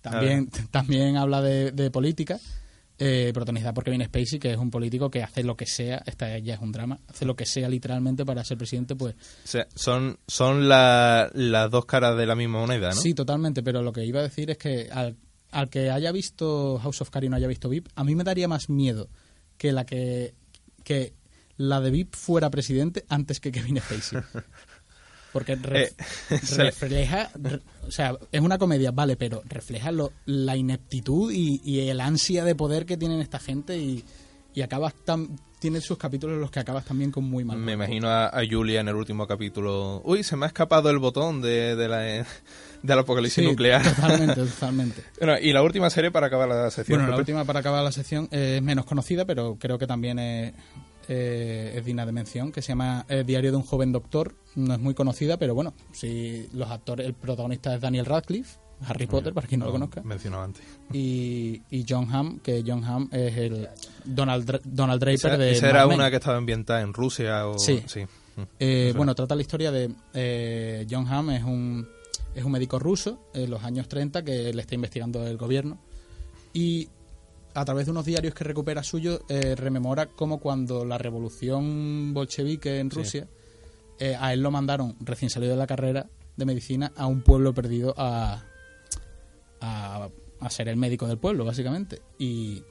[0.00, 2.40] también, también habla de, de política,
[2.98, 6.36] eh, protagonizada por Kevin Spacey, que es un político que hace lo que sea, esta
[6.38, 9.66] ya es un drama, hace lo que sea literalmente para ser presidente, pues O sea,
[9.74, 12.96] son, son la- las dos caras de la misma moneda, ¿no?
[12.96, 15.16] Sí, totalmente, pero lo que iba a decir es que al,
[15.52, 18.24] al que haya visto House of Cards y no haya visto VIP, a mí me
[18.24, 19.08] daría más miedo
[19.56, 20.34] que la que,
[20.84, 21.14] que
[21.56, 24.20] la de VIP fuera presidente antes que Kevin Spacey.
[25.32, 25.92] Porque re- Eh,
[26.56, 31.60] le- refleja, re- o sea, es una comedia, vale, pero refleja lo, la ineptitud y,
[31.64, 34.04] y el ansia de poder que tienen esta gente y,
[34.54, 37.58] y acabas tan, tiene sus capítulos en los que acabas también con muy mal.
[37.58, 37.84] Me cuerpo.
[37.84, 40.00] imagino a, a Julia en el último capítulo.
[40.04, 41.98] Uy, se me ha escapado el botón de, de la,
[42.82, 43.82] del apocalipsis Sí, nuclear.
[43.82, 45.02] Totalmente, totalmente.
[45.18, 46.98] Bueno, y la última serie para acabar la sección.
[47.00, 50.54] Bueno, la última para acabar la sección es menos conocida, pero creo que también es,
[51.08, 54.34] eh, es digna de mención, que se llama eh, Diario de un joven doctor.
[54.54, 59.06] No es muy conocida, pero bueno, si los actores, el protagonista es Daniel Radcliffe, Harry
[59.06, 60.62] Potter, para quien no lo conozca, Mencionado antes.
[60.92, 63.68] y, y John Hamm, que John Hamm es el
[64.04, 67.58] Donald, Donald Draper Esa, de esa era Mad una que estaba ambientada en Rusia o...
[67.58, 67.82] Sí.
[68.36, 68.42] Mm.
[68.60, 71.88] Eh, bueno, trata la historia de eh, John Hamm, es un,
[72.34, 75.78] es un médico ruso en los años 30 que le está investigando el gobierno
[76.52, 76.88] y
[77.60, 82.78] a través de unos diarios que recupera suyos eh, rememora cómo cuando la revolución bolchevique
[82.80, 83.28] en Rusia
[83.98, 87.52] eh, a él lo mandaron recién salido de la carrera de medicina a un pueblo
[87.54, 88.44] perdido a,
[89.60, 90.08] a,
[90.40, 92.62] a ser el médico del pueblo básicamente y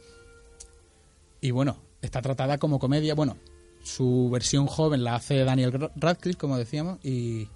[1.40, 3.14] y bueno, está tratada como comedia.
[3.14, 3.38] Bueno,
[3.84, 7.48] su versión joven la hace Daniel Ra- Radcliffe, como decíamos, y,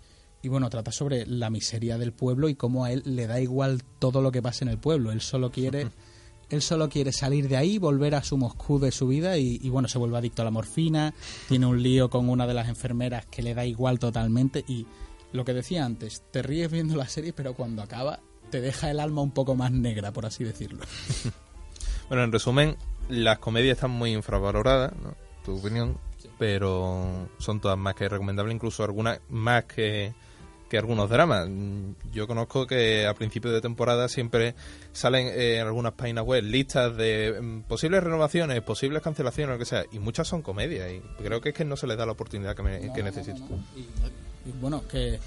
[0.44, 3.82] y bueno, trata sobre la miseria del pueblo y cómo a él le da igual
[3.98, 5.12] todo lo que pase en el pueblo.
[5.12, 5.88] Él solo quiere,
[6.52, 9.70] él solo quiere salir de ahí, volver a su Moscú de su vida y, y
[9.70, 11.14] bueno, se vuelve adicto a la morfina,
[11.48, 14.86] tiene un lío con una de las enfermeras que le da igual totalmente y
[15.34, 19.00] lo que decía antes, te ríes viendo la serie, pero cuando acaba te deja el
[19.00, 20.84] alma un poco más negra, por así decirlo.
[22.10, 22.76] Bueno, en resumen,
[23.08, 25.16] las comedias están muy infravaloradas, ¿no?
[25.46, 25.98] Tu opinión,
[26.38, 30.14] pero son todas más que recomendables, incluso algunas más que,
[30.72, 31.50] que algunos dramas.
[31.50, 34.56] Mm, Yo conozco que a principio de temporada siempre
[34.94, 39.66] salen eh, en algunas páginas web listas de mm, posibles renovaciones, posibles cancelaciones, lo que
[39.66, 40.90] sea, y muchas son comedias.
[40.92, 43.04] Y creo que es que no se les da la oportunidad que, me- No, que
[43.04, 43.08] no,
[43.40, 43.46] no.
[43.76, 45.20] Y, y bueno, que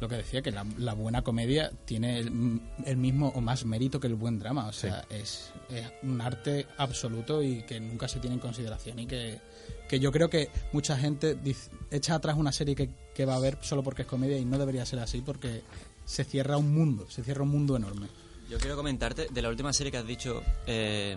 [0.00, 3.98] lo que decía, que la, la buena comedia tiene el, el mismo o más mérito
[3.98, 4.66] que el buen drama.
[4.66, 8.98] O sea, es, es un arte absoluto y que nunca se tiene en consideración.
[8.98, 9.38] Y que,
[9.88, 13.40] que yo creo que mucha gente dice- echa atrás una serie que, que va a
[13.40, 15.62] ver solo porque es comedia y no debería ser así porque
[16.04, 18.08] se cierra un mundo, se cierra un mundo enorme.
[18.50, 21.16] Yo quiero comentarte de la última serie que has dicho, eh,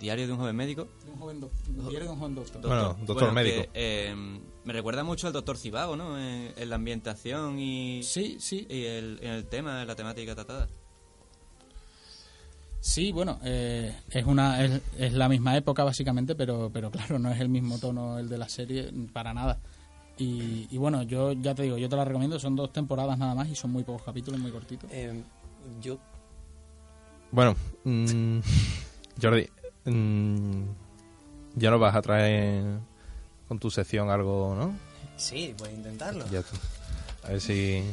[0.00, 0.88] Diario de un joven médico.
[1.04, 2.60] De un joven diario de un joven doctor.
[2.60, 3.62] Bueno, doctor médico.
[3.62, 4.14] que, eh,
[4.64, 6.18] me recuerda mucho al doctor Cibago, ¿no?
[6.18, 8.66] En, en la ambientación y, Sí, sí.
[8.68, 10.68] y el, en el tema, la temática tratada.
[12.82, 17.30] Sí, bueno, eh, es una es, es la misma época básicamente, pero pero claro, no
[17.30, 19.60] es el mismo tono el de la serie para nada.
[20.18, 23.36] Y, y bueno, yo ya te digo, yo te la recomiendo, son dos temporadas nada
[23.36, 24.90] más y son muy pocos capítulos, muy cortitos.
[24.92, 25.22] Eh,
[25.80, 25.96] yo
[27.30, 28.40] Bueno, mm,
[29.22, 29.48] Jordi,
[29.84, 30.62] mm,
[31.54, 32.64] ya nos vas a traer
[33.46, 34.74] con tu sección algo, ¿no?
[35.16, 36.24] sí, voy a intentarlo.
[36.32, 36.42] Ya.
[37.22, 37.84] A ver si...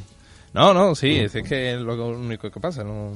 [0.52, 3.12] No, no, sí, es que es lo único que pasa, no...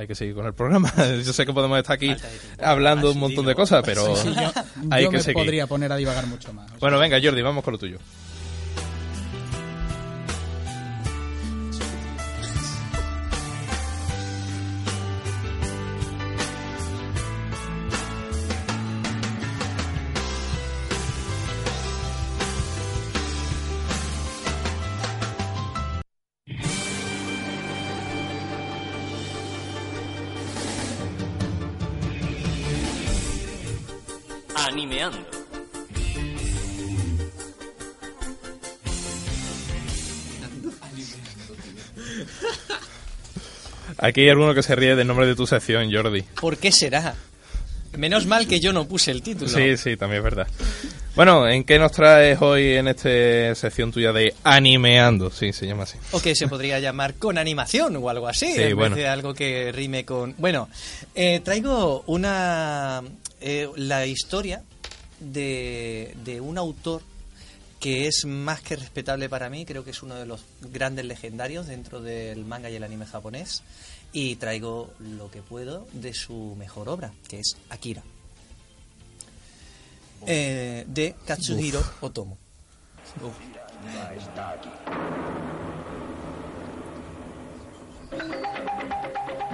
[0.00, 0.90] Hay que seguir con el programa.
[1.24, 2.16] Yo sé que podemos estar aquí
[2.58, 4.50] hablando un montón de cosas, pero Sí, yo
[4.90, 5.34] hay yo que me seguir.
[5.42, 6.70] podría poner a divagar mucho más.
[6.80, 7.98] Bueno, venga, Jordi, vamos con lo tuyo.
[43.98, 46.22] Aquí hay alguno que se ríe del nombre de tu sección, Jordi.
[46.40, 47.14] ¿Por qué será?
[47.96, 49.50] Menos mal que yo no puse el título.
[49.50, 50.46] Sí, sí, también es verdad.
[51.16, 55.28] Bueno, ¿en qué nos traes hoy en esta sección tuya de animeando?
[55.30, 55.98] Sí, se llama así.
[56.12, 58.94] O que se podría llamar con animación o algo así, Sí, en bueno.
[58.94, 60.36] vez de algo que rime con...
[60.38, 60.68] Bueno,
[61.16, 63.02] eh, traigo una...
[63.40, 64.62] eh, la historia
[65.18, 67.02] de, de un autor
[67.80, 71.66] que es más que respetable para mí, creo que es uno de los grandes legendarios
[71.66, 73.62] dentro del manga y el anime japonés,
[74.12, 78.02] y traigo lo que puedo de su mejor obra, que es Akira,
[80.26, 82.36] Eh, de Katsuhiro Otomo.
[83.22, 83.32] Uf.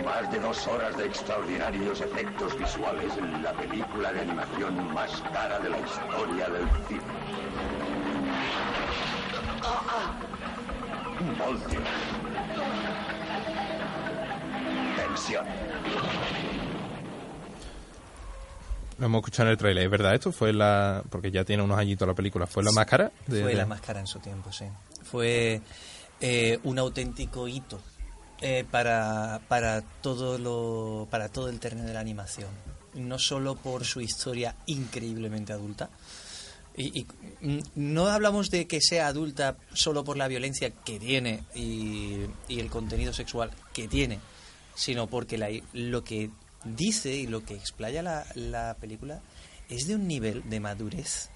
[0.04, 5.60] Más de dos horas de extraordinarios efectos visuales en la película de animación más cara
[5.60, 8.15] de la historia del cine.
[11.38, 11.80] Voltio.
[14.96, 15.46] Tensión.
[18.98, 20.32] Lo hemos escuchado en el trailer, ¿es verdad esto?
[20.32, 21.02] Fue la...
[21.10, 22.46] Porque ya tiene unos añitos la película.
[22.46, 23.12] ¿Fue la más cara?
[23.26, 24.64] de- Fue de- la más cara en su tiempo, sí.
[25.02, 25.60] Fue
[26.20, 27.78] eh, un auténtico hito
[28.40, 32.48] eh, para, para, todo lo, para todo el terreno de la animación.
[32.94, 35.90] No solo por su historia increíblemente adulta.
[36.76, 37.06] Y, y,
[37.46, 42.60] mm, no hablamos de que sea adulta solo por la violencia que tiene y, y
[42.60, 44.18] el contenido sexual que tiene,
[44.74, 46.30] sino porque la- lo que
[46.64, 49.20] dice y lo que explaya la, la película
[49.70, 51.30] es de un nivel de madurez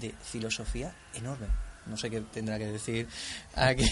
[0.00, 1.46] de filosofía enorme.
[1.86, 3.06] No sé qué tendrá que decir
[3.54, 3.84] aquí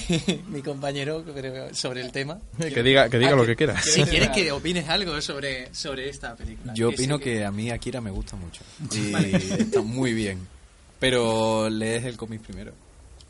[0.49, 2.41] mi compañero pero sobre el tema.
[2.59, 3.81] Que diga, que diga Ah, lo que quiera.
[3.83, 6.73] Si quieres que opines algo sobre, sobre esta película.
[6.75, 8.63] Yo opino que a mí Akira me gusta mucho.
[8.93, 9.13] Y
[9.63, 10.49] está muy bien.
[11.03, 12.73] Pero lees el cómic primero.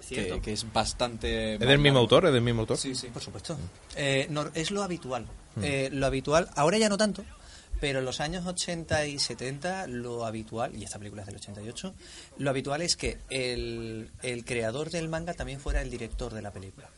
[0.06, 1.54] Que, es bastante...
[1.54, 2.26] ¿Es del mismo autor?
[2.26, 2.76] ¿Es del mismo autor?
[2.76, 3.06] Sí, sí.
[3.06, 3.56] Por supuesto.
[3.96, 5.24] Eh, no, es lo habitual.
[5.62, 7.24] Eh, lo habitual, ahora ya no tanto,
[7.80, 11.94] pero en los años 80 y 70 lo habitual, y esta película es del 88,
[12.36, 16.50] lo habitual es que el, el creador del manga también fuera el director de la
[16.50, 16.90] película.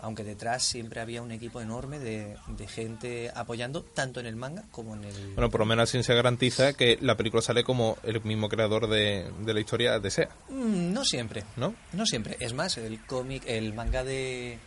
[0.00, 4.64] Aunque detrás siempre había un equipo enorme de, de gente apoyando, tanto en el manga
[4.70, 5.34] como en el...
[5.34, 8.88] Bueno, por lo menos así se garantiza que la película sale como el mismo creador
[8.88, 11.42] de, de la historia desea, Mm, no siempre.
[11.56, 11.74] ¿no?
[11.92, 12.36] No siempre.
[12.38, 14.58] Es más, el cómic, el manga de,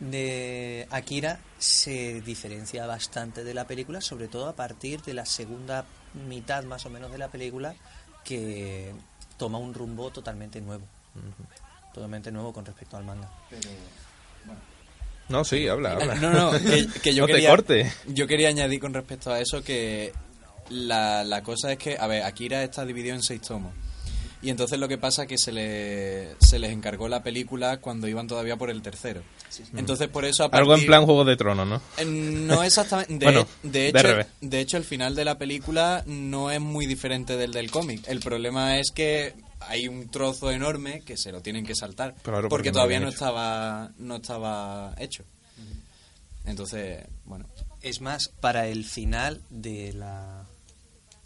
[0.00, 5.84] de Akira se diferencia bastante de la película, sobre todo a partir de la segunda
[6.28, 7.74] mitad más o menos de la película,
[8.24, 8.92] que
[9.36, 10.84] toma un rumbo totalmente nuevo.
[11.92, 13.28] Totalmente nuevo con respecto al manga.
[15.28, 16.14] No, sí, habla, habla.
[16.14, 17.92] No, no, que, que yo No te quería, cortes.
[18.06, 20.12] Yo quería añadir con respecto a eso que
[20.70, 23.72] la, la cosa es que, a ver, Akira está dividido en seis tomos.
[24.40, 28.06] Y entonces lo que pasa es que se, le, se les encargó la película cuando
[28.06, 29.20] iban todavía por el tercero.
[29.76, 30.44] Entonces por eso...
[30.44, 31.82] a Algo en plan Juego de Tronos, ¿no?
[31.98, 33.14] Eh, No exactamente.
[33.18, 34.26] De, Bueno, de, de hecho, revés.
[34.40, 38.02] de hecho, el final de la película no es muy diferente del del cómic.
[38.06, 42.14] El problema es que hay un trozo enorme que se lo tienen que saltar.
[42.22, 45.24] Claro, porque porque no lo todavía no estaba, no estaba hecho.
[46.44, 47.46] Entonces, bueno.
[47.82, 50.44] Es más, para el final de la.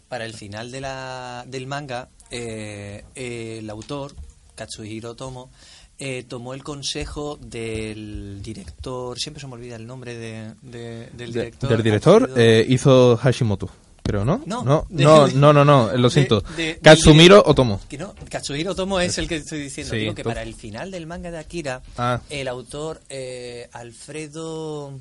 [0.09, 4.13] Para el final de la, del manga, eh, el autor,
[4.53, 5.49] Katsuhiro Tomo,
[5.97, 9.17] eh, tomó el consejo del director.
[9.17, 11.69] Siempre se me olvida el nombre de, de- del De- director.
[11.71, 13.69] del director eh, hizo Hashimoto,
[14.03, 14.41] creo, ¿no?
[14.45, 16.41] No, no, de- no, de- no, no, no, lo siento.
[16.57, 17.79] de- Katsumiro Otomo.
[17.89, 19.91] Que no, Katsuhiro Tomo es el que estoy diciendo.
[19.93, 22.19] Sí, Digo que para el final del manga de Akira, Ah.
[22.29, 24.91] el autor eh, Alfredo.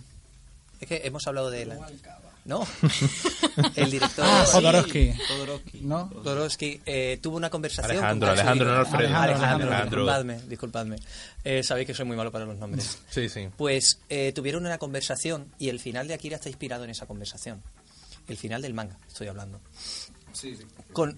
[0.81, 1.73] Es que hemos hablado de él.
[2.45, 2.67] No.
[3.77, 4.25] el director.
[4.27, 4.45] Ah.
[4.51, 5.13] Jodorowsky.
[5.29, 5.81] Jodorowsky.
[5.83, 6.09] ¿No?
[6.09, 8.81] Jodorowsky, eh, tuvo una conversación Alejandro, con Alejandro, no.
[8.81, 9.17] Alfredo.
[9.17, 9.85] Alejandro, Alejandro.
[9.85, 10.97] disculpadme, disculpadme.
[11.45, 12.99] Eh, sabéis que soy muy malo para los nombres.
[13.11, 13.49] Sí, sí.
[13.57, 17.63] Pues eh, tuvieron una conversación y el final de Akira está inspirado en esa conversación.
[18.27, 19.61] El final del manga, estoy hablando.
[20.93, 21.17] Con,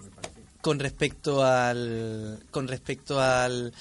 [0.61, 3.73] con respecto al con respecto al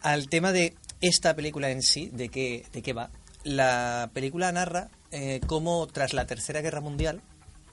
[0.00, 3.10] al tema de esta película en sí, de qué de qué va.
[3.44, 7.22] La película narra eh, cómo tras la Tercera Guerra Mundial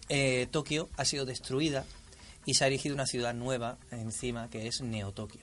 [0.08, 1.86] eh, Tokio ha sido destruida
[2.46, 5.42] y se ha erigido una ciudad nueva encima que es Neo Tokio.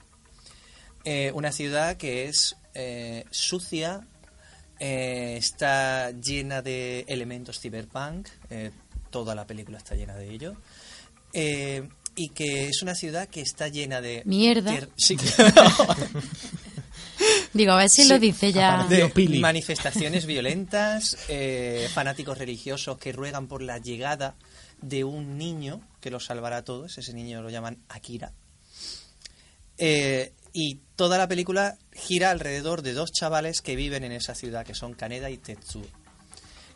[1.04, 4.06] Eh, una ciudad que es eh, sucia,
[4.78, 8.28] está llena de elementos cyberpunk,
[9.12, 10.56] toda la película está llena de ello,
[11.32, 14.22] eh, y que es una ciudad que está llena de...
[14.26, 14.72] Mierda.
[14.72, 15.16] tier- sí,
[17.52, 18.08] Digo, a ver si Sí.
[18.08, 18.84] lo dice ya.
[18.88, 19.38] de Pili.
[19.38, 24.34] manifestaciones violentas, eh, fanáticos religiosos que ruegan por la llegada
[24.80, 26.98] de un niño que los salvará a todos.
[26.98, 28.32] Ese niño lo llaman Akira.
[29.78, 34.64] Eh, y toda la película gira alrededor de dos chavales que viven en esa ciudad,
[34.66, 35.84] que son Kaneda y Tetsuo,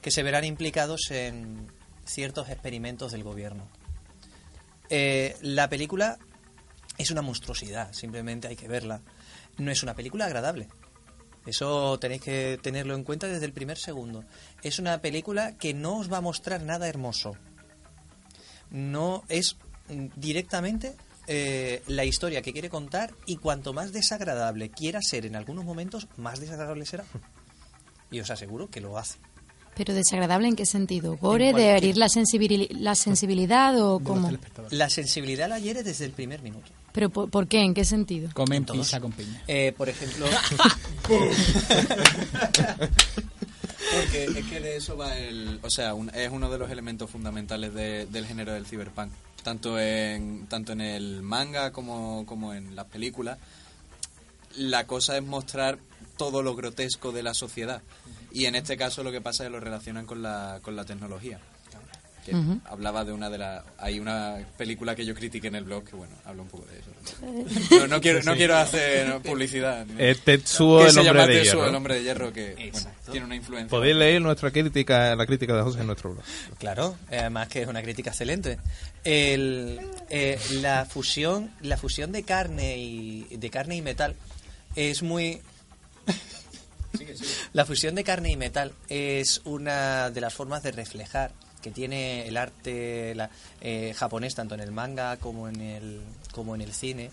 [0.00, 1.66] que se verán implicados en
[2.06, 3.68] ciertos experimentos del gobierno.
[4.88, 6.18] Eh, la película
[6.98, 9.02] es una monstruosidad, simplemente hay que verla.
[9.58, 10.68] No es una película agradable.
[11.46, 14.24] Eso tenéis que tenerlo en cuenta desde el primer segundo.
[14.62, 17.36] Es una película que no os va a mostrar nada hermoso.
[18.70, 19.56] No es
[19.88, 20.96] mm, directamente
[21.28, 26.08] eh, la historia que quiere contar y cuanto más desagradable quiera ser en algunos momentos,
[26.16, 27.04] más desagradable será.
[28.10, 29.18] Y os aseguro que lo hace.
[29.76, 31.16] Pero desagradable en qué sentido?
[31.18, 31.52] ¿Gore?
[31.52, 34.30] ¿De herir la, sensibili- la sensibilidad o cómo?
[34.70, 36.70] La sensibilidad la hiere desde el primer minuto.
[36.92, 37.60] ¿Pero por, por qué?
[37.60, 38.30] ¿En qué sentido?
[38.32, 39.42] Comen pizza con piña.
[39.46, 40.26] Eh, por ejemplo,
[43.94, 45.60] Porque es que de eso va el...
[45.62, 49.10] O sea, un- es uno de los elementos fundamentales de- del género del cyberpunk.
[49.42, 53.38] Tanto en, tanto en el manga como, como en las películas.
[54.56, 55.78] La cosa es mostrar
[56.16, 57.82] todo lo grotesco de la sociedad.
[58.36, 60.84] Y en este caso lo que pasa es que lo relacionan con la, con la
[60.84, 61.38] tecnología.
[62.22, 62.36] Que.
[62.66, 63.64] Hablaba de una de las...
[63.78, 66.78] Hay una película que yo critiqué en el blog que, bueno, habla un poco de
[66.78, 67.78] eso.
[67.78, 69.86] No, no quiero, no quiero hacer no, publicidad.
[69.96, 71.68] Eh, Tetsuo, el se hombre llama de Tetsuo, hierro.
[71.70, 73.70] el hombre de hierro, que bueno, tiene una influencia.
[73.70, 76.24] Podéis leer nuestra crítica, la crítica de José en nuestro blog.
[76.58, 78.58] Claro, eh, además que es una crítica excelente.
[79.02, 84.14] El, eh, la fusión, la fusión de carne y de carne y metal
[84.74, 85.40] es muy
[87.52, 91.32] la fusión de carne y metal es una de las formas de reflejar
[91.62, 93.30] que tiene el arte la-
[93.60, 96.00] eh, japonés tanto en el manga como en el
[96.32, 97.10] como en el cine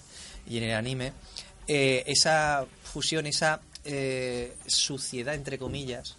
[0.47, 1.14] y en el anime
[1.68, 6.16] Eh, esa fusión esa eh, suciedad entre comillas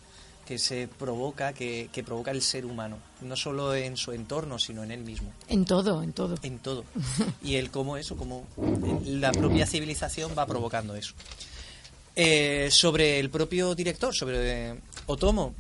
[0.47, 4.83] que se provoca que, que provoca el ser humano no solo en su entorno sino
[4.83, 6.35] en él mismo En todo, en todo.
[6.43, 6.85] en todo.
[7.43, 8.47] Y el cómo eso, cómo
[9.05, 11.13] la propia civilización va provocando eso.
[12.17, 15.55] Eh, sobre el propio director, sobre eh, Otomo,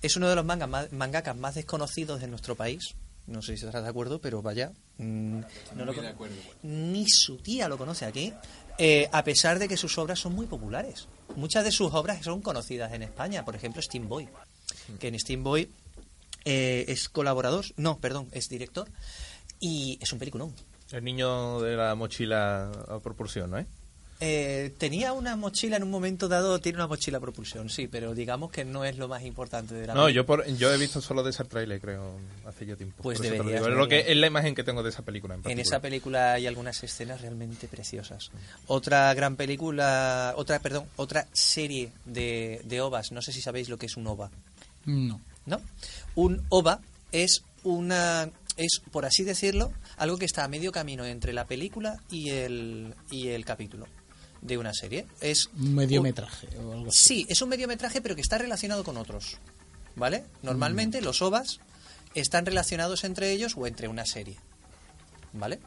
[0.00, 2.94] es uno de los mangas más- mangakas más desconocidos de nuestro país.
[3.26, 4.72] No sé si estarás de acuerdo, pero vaya.
[4.98, 5.40] mm,
[5.76, 6.34] no lo de acuerdo.
[6.62, 8.32] Ni su tía lo conoce aquí,
[8.78, 11.08] eh, a pesar de que sus obras son muy populares.
[11.36, 14.28] Muchas de sus obras son conocidas en España, por ejemplo Steam Boy,
[14.98, 15.70] que en Steam Boy
[16.44, 18.88] eh, es colaborador, no, perdón, es director,
[19.60, 20.54] y es un peliculón.
[20.90, 23.58] El niño de la mochila a propulsión, ¿no?
[23.58, 23.66] ¿Eh?
[24.20, 28.14] Eh, tenía una mochila en un momento dado, tiene una mochila a propulsión, sí, pero
[28.14, 31.00] digamos que no es lo más importante de la No, yo por, yo he visto
[31.00, 33.00] solo de ese trailer, creo, hace ya tiempo.
[33.00, 33.68] Pues lo deberías digo.
[33.68, 34.12] Es, lo que, verla.
[34.12, 37.20] es la imagen que tengo de esa película en En esa película hay algunas escenas
[37.20, 38.30] realmente preciosas.
[38.66, 43.78] Otra gran película, otra, perdón, otra serie de, de ovas, no sé si sabéis lo
[43.78, 44.30] que es un ova.
[44.84, 45.20] No.
[45.46, 45.60] ¿no?
[46.16, 46.80] Un OVA
[47.12, 52.00] es una, es, por así decirlo, algo que está a medio camino entre la película
[52.10, 53.86] y el, y el capítulo
[54.40, 55.06] de una serie.
[55.20, 56.98] Es Un mediometraje o algo así.
[56.98, 59.38] Sí, es un mediometraje, pero que está relacionado con otros.
[59.96, 60.24] ¿Vale?
[60.42, 61.60] Normalmente los OVAs
[62.14, 64.36] están relacionados entre ellos o entre una serie.
[65.32, 65.60] ¿Vale?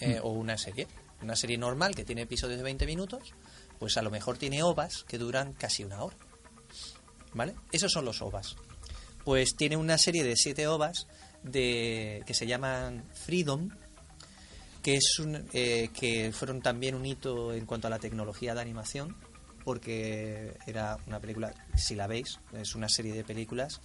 [0.00, 0.86] Eh, O una serie.
[1.22, 3.34] Una serie normal que tiene episodios de 20 minutos,
[3.78, 6.16] pues a lo mejor tiene OVAs que duran casi una hora.
[7.34, 7.54] ¿Vale?
[7.72, 8.56] Esos son los OVAs.
[9.24, 11.06] Pues tiene una serie de siete OVAs
[11.42, 13.70] de, que se llaman Freedom,
[14.82, 18.60] que, es un, eh, que fueron también un hito en cuanto a la tecnología de
[18.60, 19.16] animación,
[19.64, 23.80] porque era una película, si la veis, es una serie de películas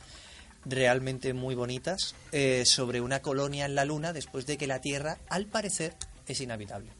[0.65, 5.19] realmente muy bonitas eh, sobre una colonia en la Luna después de que la Tierra,
[5.29, 5.95] al parecer,
[6.27, 6.91] es inhabitable.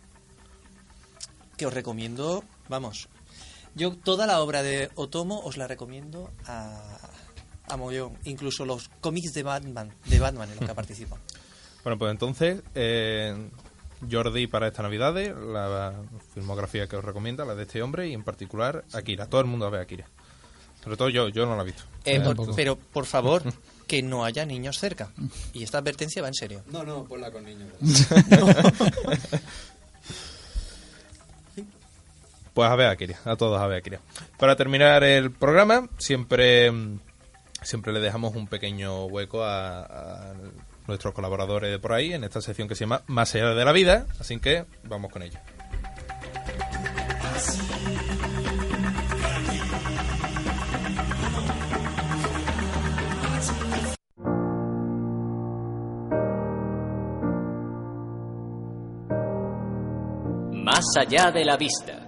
[1.58, 3.10] Que os recomiendo, vamos,
[3.74, 7.00] yo toda la obra de Otomo os la recomiendo a,
[7.68, 11.22] a mogollón, incluso los cómics de Batman, de Batman en los que ha participado.
[11.84, 13.50] Bueno, pues entonces, eh,
[14.10, 15.94] Jordi para esta Navidad, la
[16.34, 19.28] filmografía que os recomienda, la de este hombre, y en particular Akira.
[19.28, 20.06] Todo el mundo ve Akira.
[20.84, 21.84] Sobre todo yo, yo no la he visto.
[22.04, 23.42] Eh, por- pero, por favor,
[23.88, 25.10] que no haya niños cerca.
[25.54, 26.62] Y esta advertencia va en serio.
[26.72, 27.70] No, no, ponla con niños.
[32.54, 34.00] Pues a ver Akira, a todos a ver Akira.
[34.38, 37.00] Para terminar el programa, siempre, mm,
[37.62, 40.34] siempre le dejamos un pequeño hueco a, a
[40.88, 43.72] nuestros colaboradores de por ahí en esta sección que se llama Más allá de la
[43.72, 45.40] vida, así que vamos con ello.
[60.54, 62.05] Más allá de la vista.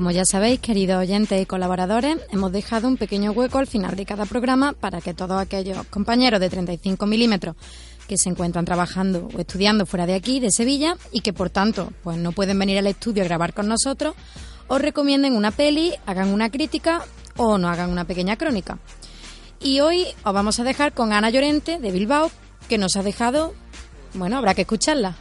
[0.00, 4.06] Como ya sabéis, queridos oyentes y colaboradores, hemos dejado un pequeño hueco al final de
[4.06, 7.54] cada programa para que todos aquellos compañeros de 35 milímetros
[8.08, 11.92] que se encuentran trabajando o estudiando fuera de aquí, de Sevilla, y que por tanto
[12.02, 14.14] pues no pueden venir al estudio a grabar con nosotros,
[14.68, 17.04] os recomienden una peli, hagan una crítica
[17.36, 18.78] o nos hagan una pequeña crónica.
[19.60, 22.30] Y hoy os vamos a dejar con Ana Llorente de Bilbao,
[22.70, 23.52] que nos ha dejado,
[24.14, 25.18] bueno, habrá que escucharla.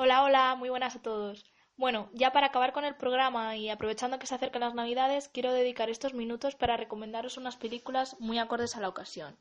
[0.00, 1.44] Hola, hola, muy buenas a todos.
[1.76, 5.52] Bueno, ya para acabar con el programa y aprovechando que se acercan las Navidades, quiero
[5.52, 9.36] dedicar estos minutos para recomendaros unas películas muy acordes a la ocasión.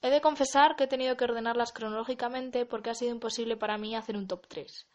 [0.00, 3.94] He de confesar que he tenido que ordenarlas cronológicamente porque ha sido imposible para mí
[3.94, 4.88] hacer un top 3.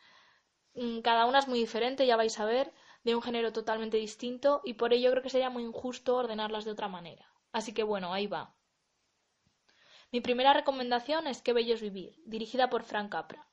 [0.73, 4.61] Mm, Cada una es muy diferente, ya vais a ver, de un género totalmente distinto
[4.63, 7.27] y por ello creo que sería muy injusto ordenarlas de otra manera.
[7.51, 8.55] Así que bueno, ahí va.
[10.11, 13.45] Mi primera recomendación es Qué bello es vivir, dirigida por Frank Capra.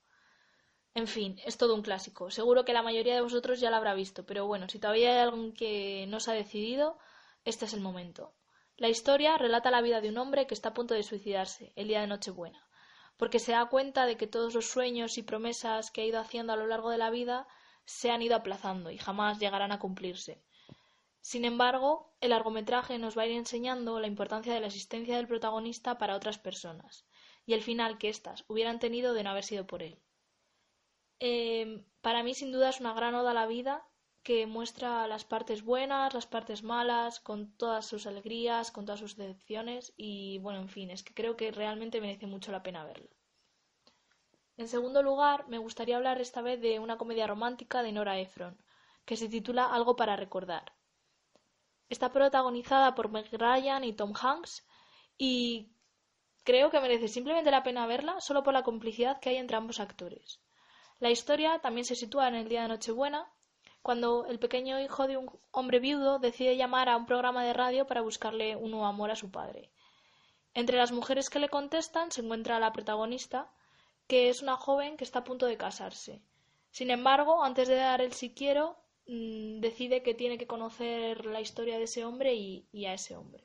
[0.95, 2.31] En fin, es todo un clásico.
[2.31, 5.19] Seguro que la mayoría de vosotros ya lo habrá visto, pero bueno, si todavía hay
[5.21, 6.99] alguien que no se ha decidido,
[7.45, 8.35] este es el momento.
[8.77, 11.89] La historia relata la vida de un hombre que está a punto de suicidarse el
[11.89, 12.69] día de Nochebuena,
[13.17, 16.53] porque se da cuenta de que todos los sueños y promesas que ha ido haciendo
[16.53, 17.47] a lo largo de la vida
[17.85, 20.43] se han ido aplazando y jamás llegarán a cumplirse.
[21.23, 25.29] Sin embargo, el largometraje nos va a ir enseñando la importancia de la existencia del
[25.29, 27.07] protagonista para otras personas
[27.47, 29.99] y el final que éstas hubieran tenido de no haber sido por él.
[31.21, 33.85] Eh, para mí, sin duda, es una gran oda a la vida
[34.23, 39.17] que muestra las partes buenas, las partes malas, con todas sus alegrías, con todas sus
[39.17, 43.11] decepciones y, bueno, en fin, es que creo que realmente merece mucho la pena verla.
[44.57, 48.57] En segundo lugar, me gustaría hablar esta vez de una comedia romántica de Nora Ephron,
[49.05, 50.73] que se titula Algo para recordar.
[51.89, 54.65] Está protagonizada por Meg Ryan y Tom Hanks
[55.19, 55.73] y
[56.45, 59.81] creo que merece simplemente la pena verla solo por la complicidad que hay entre ambos
[59.81, 60.41] actores.
[61.03, 63.29] La historia también se sitúa en el día de Nochebuena,
[63.83, 67.89] cuando el pequeño hijo de un hombre viudo decide llamar a un programa de radio
[67.89, 69.73] para buscarle un nuevo amor a su padre.
[70.55, 73.51] Entre las mujeres que le contestan se encuentra la protagonista,
[74.07, 76.23] que es una joven que está a punto de casarse.
[76.71, 78.77] Sin embargo, antes de dar el si quiero,
[79.09, 83.17] mm, decide que tiene que conocer la historia de ese hombre y, y a ese
[83.17, 83.45] hombre.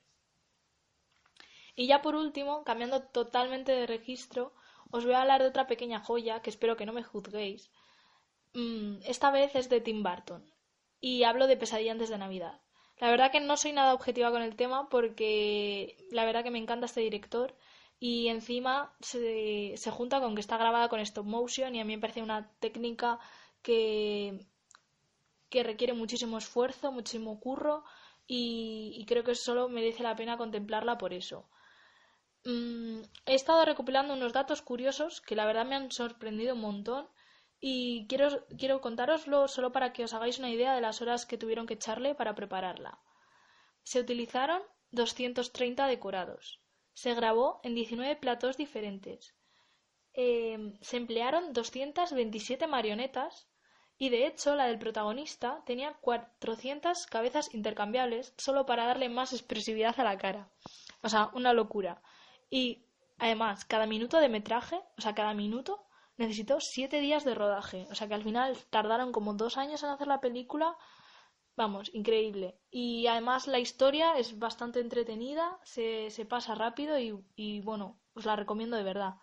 [1.74, 4.52] Y ya por último, cambiando totalmente de registro,
[4.90, 7.70] os voy a hablar de otra pequeña joya que espero que no me juzguéis.
[8.54, 10.42] Mm, esta vez es de Tim Burton
[11.00, 12.60] y hablo de Pesadilla antes de Navidad.
[12.98, 16.58] La verdad que no soy nada objetiva con el tema porque la verdad que me
[16.58, 17.54] encanta este director
[18.00, 21.94] y encima se, se junta con que está grabada con stop motion y a mí
[21.96, 23.18] me parece una técnica
[23.62, 24.46] que,
[25.50, 27.84] que requiere muchísimo esfuerzo, muchísimo curro
[28.26, 31.48] y, y creo que solo merece la pena contemplarla por eso.
[32.50, 37.08] Mm, he estado recopilando unos datos curiosos que la verdad me han sorprendido un montón
[37.60, 41.38] y quiero, quiero contároslo solo para que os hagáis una idea de las horas que
[41.38, 43.00] tuvieron que echarle para prepararla.
[43.82, 46.60] Se utilizaron 230 decorados.
[46.92, 49.34] Se grabó en 19 platos diferentes.
[50.14, 53.48] Eh, se emplearon 227 marionetas
[53.98, 59.98] y de hecho la del protagonista tenía 400 cabezas intercambiables solo para darle más expresividad
[59.98, 60.50] a la cara.
[61.02, 62.02] O sea, una locura.
[62.50, 62.84] Y
[63.18, 65.84] además, cada minuto de metraje, o sea, cada minuto
[66.16, 67.86] necesitó siete días de rodaje.
[67.90, 70.76] O sea que al final tardaron como dos años en hacer la película.
[71.56, 72.58] Vamos, increíble.
[72.70, 78.26] Y además la historia es bastante entretenida, se, se pasa rápido y, y bueno, os
[78.26, 79.14] la recomiendo de verdad.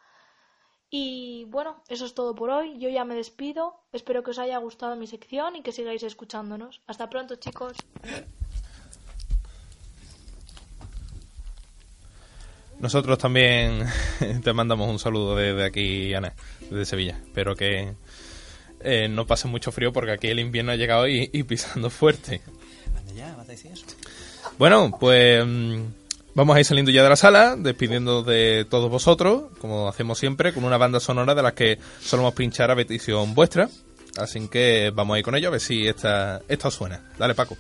[0.89, 2.77] Y bueno, eso es todo por hoy.
[2.79, 3.85] Yo ya me despido.
[3.91, 6.83] Espero que os haya gustado mi sección y que sigáis escuchándonos.
[6.87, 7.75] Hasta pronto, chicos.
[12.79, 13.85] Nosotros también
[14.43, 16.33] te mandamos un saludo desde aquí, Ana,
[16.69, 17.19] desde Sevilla.
[17.25, 17.93] Espero que
[18.81, 22.41] eh, no pase mucho frío porque aquí el invierno ha llegado y, y pisando fuerte.
[24.57, 25.83] Bueno, pues mm,
[26.33, 30.53] vamos a ir saliendo ya de la sala, despidiendo de todos vosotros, como hacemos siempre,
[30.53, 33.69] con una banda sonora de las que solemos pinchar a petición vuestra.
[34.17, 37.01] Así que vamos a ir con ello a ver si esta, esta os suena.
[37.17, 37.57] Dale, Paco.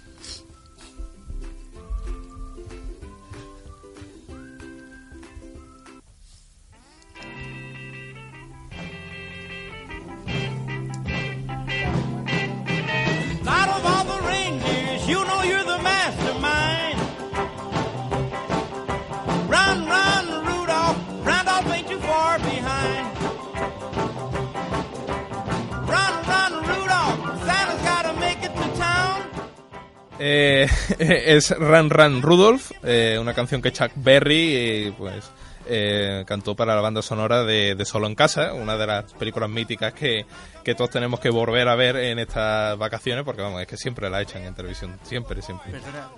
[30.19, 30.67] Eh,
[30.99, 35.25] es Run Run Rudolph, eh, una canción que Chuck Berry eh, pues,
[35.67, 39.49] eh, cantó para la banda sonora de, de Solo en Casa, una de las películas
[39.49, 40.25] míticas que,
[40.63, 44.09] que todos tenemos que volver a ver en estas vacaciones, porque vamos, es que siempre
[44.09, 45.71] la echan en televisión, siempre, siempre.
[45.71, 46.09] Perdona,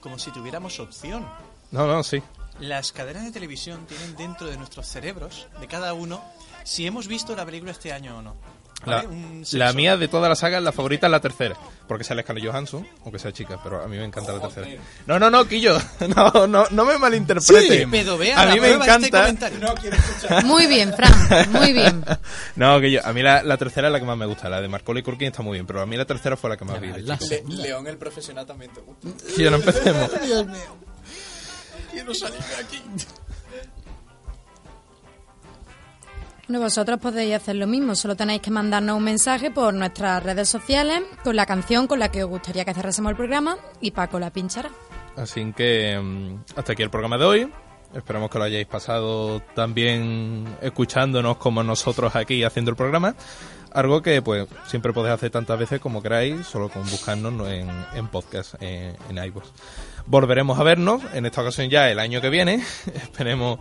[0.00, 1.26] como si tuviéramos opción.
[1.70, 2.22] No, no, sí.
[2.60, 6.24] Las cadenas de televisión tienen dentro de nuestros cerebros, de cada uno,
[6.64, 8.36] si hemos visto la película este año o no.
[8.86, 9.04] La,
[9.52, 11.56] la mía de toda la saga, la favorita es la tercera,
[11.88, 14.68] porque sale Scarlett Johansson, aunque sea chica, pero a mí me encanta la tercera.
[15.06, 15.76] No, no, no, Quillo,
[16.16, 17.80] no, no, no me malinterprete.
[17.80, 19.20] Sí, pero vea, a mí me este encanta.
[19.20, 19.58] comentario.
[19.58, 20.44] No quiero escuchar.
[20.44, 22.04] Muy bien, Fran, muy bien.
[22.56, 24.60] No, que yo, a mí la, la tercera es la que más me gusta, la
[24.60, 26.80] de Macaulay Culkin está muy bien, pero a mí la tercera fue la que más
[26.80, 26.88] vi.
[26.88, 29.08] Le- León el profesional también te gusta.
[29.34, 30.10] Sí, no empecemos.
[30.24, 30.76] Dios mío.
[31.90, 32.82] Quiero salir de aquí.
[36.56, 41.02] Vosotros podéis hacer lo mismo, solo tenéis que mandarnos un mensaje por nuestras redes sociales
[41.22, 44.30] con la canción con la que os gustaría que cerrásemos el programa y Paco la
[44.30, 44.70] pinchará.
[45.16, 47.52] Así que mm, hasta aquí el programa de hoy.
[47.94, 53.14] Esperamos que lo hayáis pasado tan bien escuchándonos como nosotros aquí haciendo el programa.
[53.72, 58.08] Algo que pues siempre podéis hacer tantas veces como queráis, solo con buscarnos en, en
[58.08, 59.48] podcast, en, en iVoox.
[60.06, 62.62] Volveremos a vernos, en esta ocasión ya el año que viene.
[62.94, 63.58] Esperemos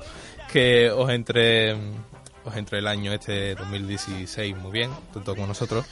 [0.52, 1.76] que os entre,
[2.48, 5.86] pues entró el año este 2016 muy bien, tanto como nosotros.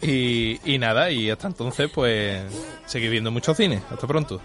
[0.00, 2.40] Y, nada, y hasta entonces pues
[2.86, 3.82] seguir viendo mucho cine.
[3.90, 4.40] Hasta pronto.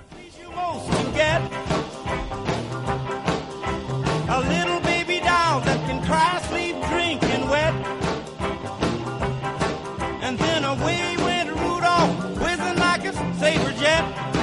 [13.88, 14.37] And.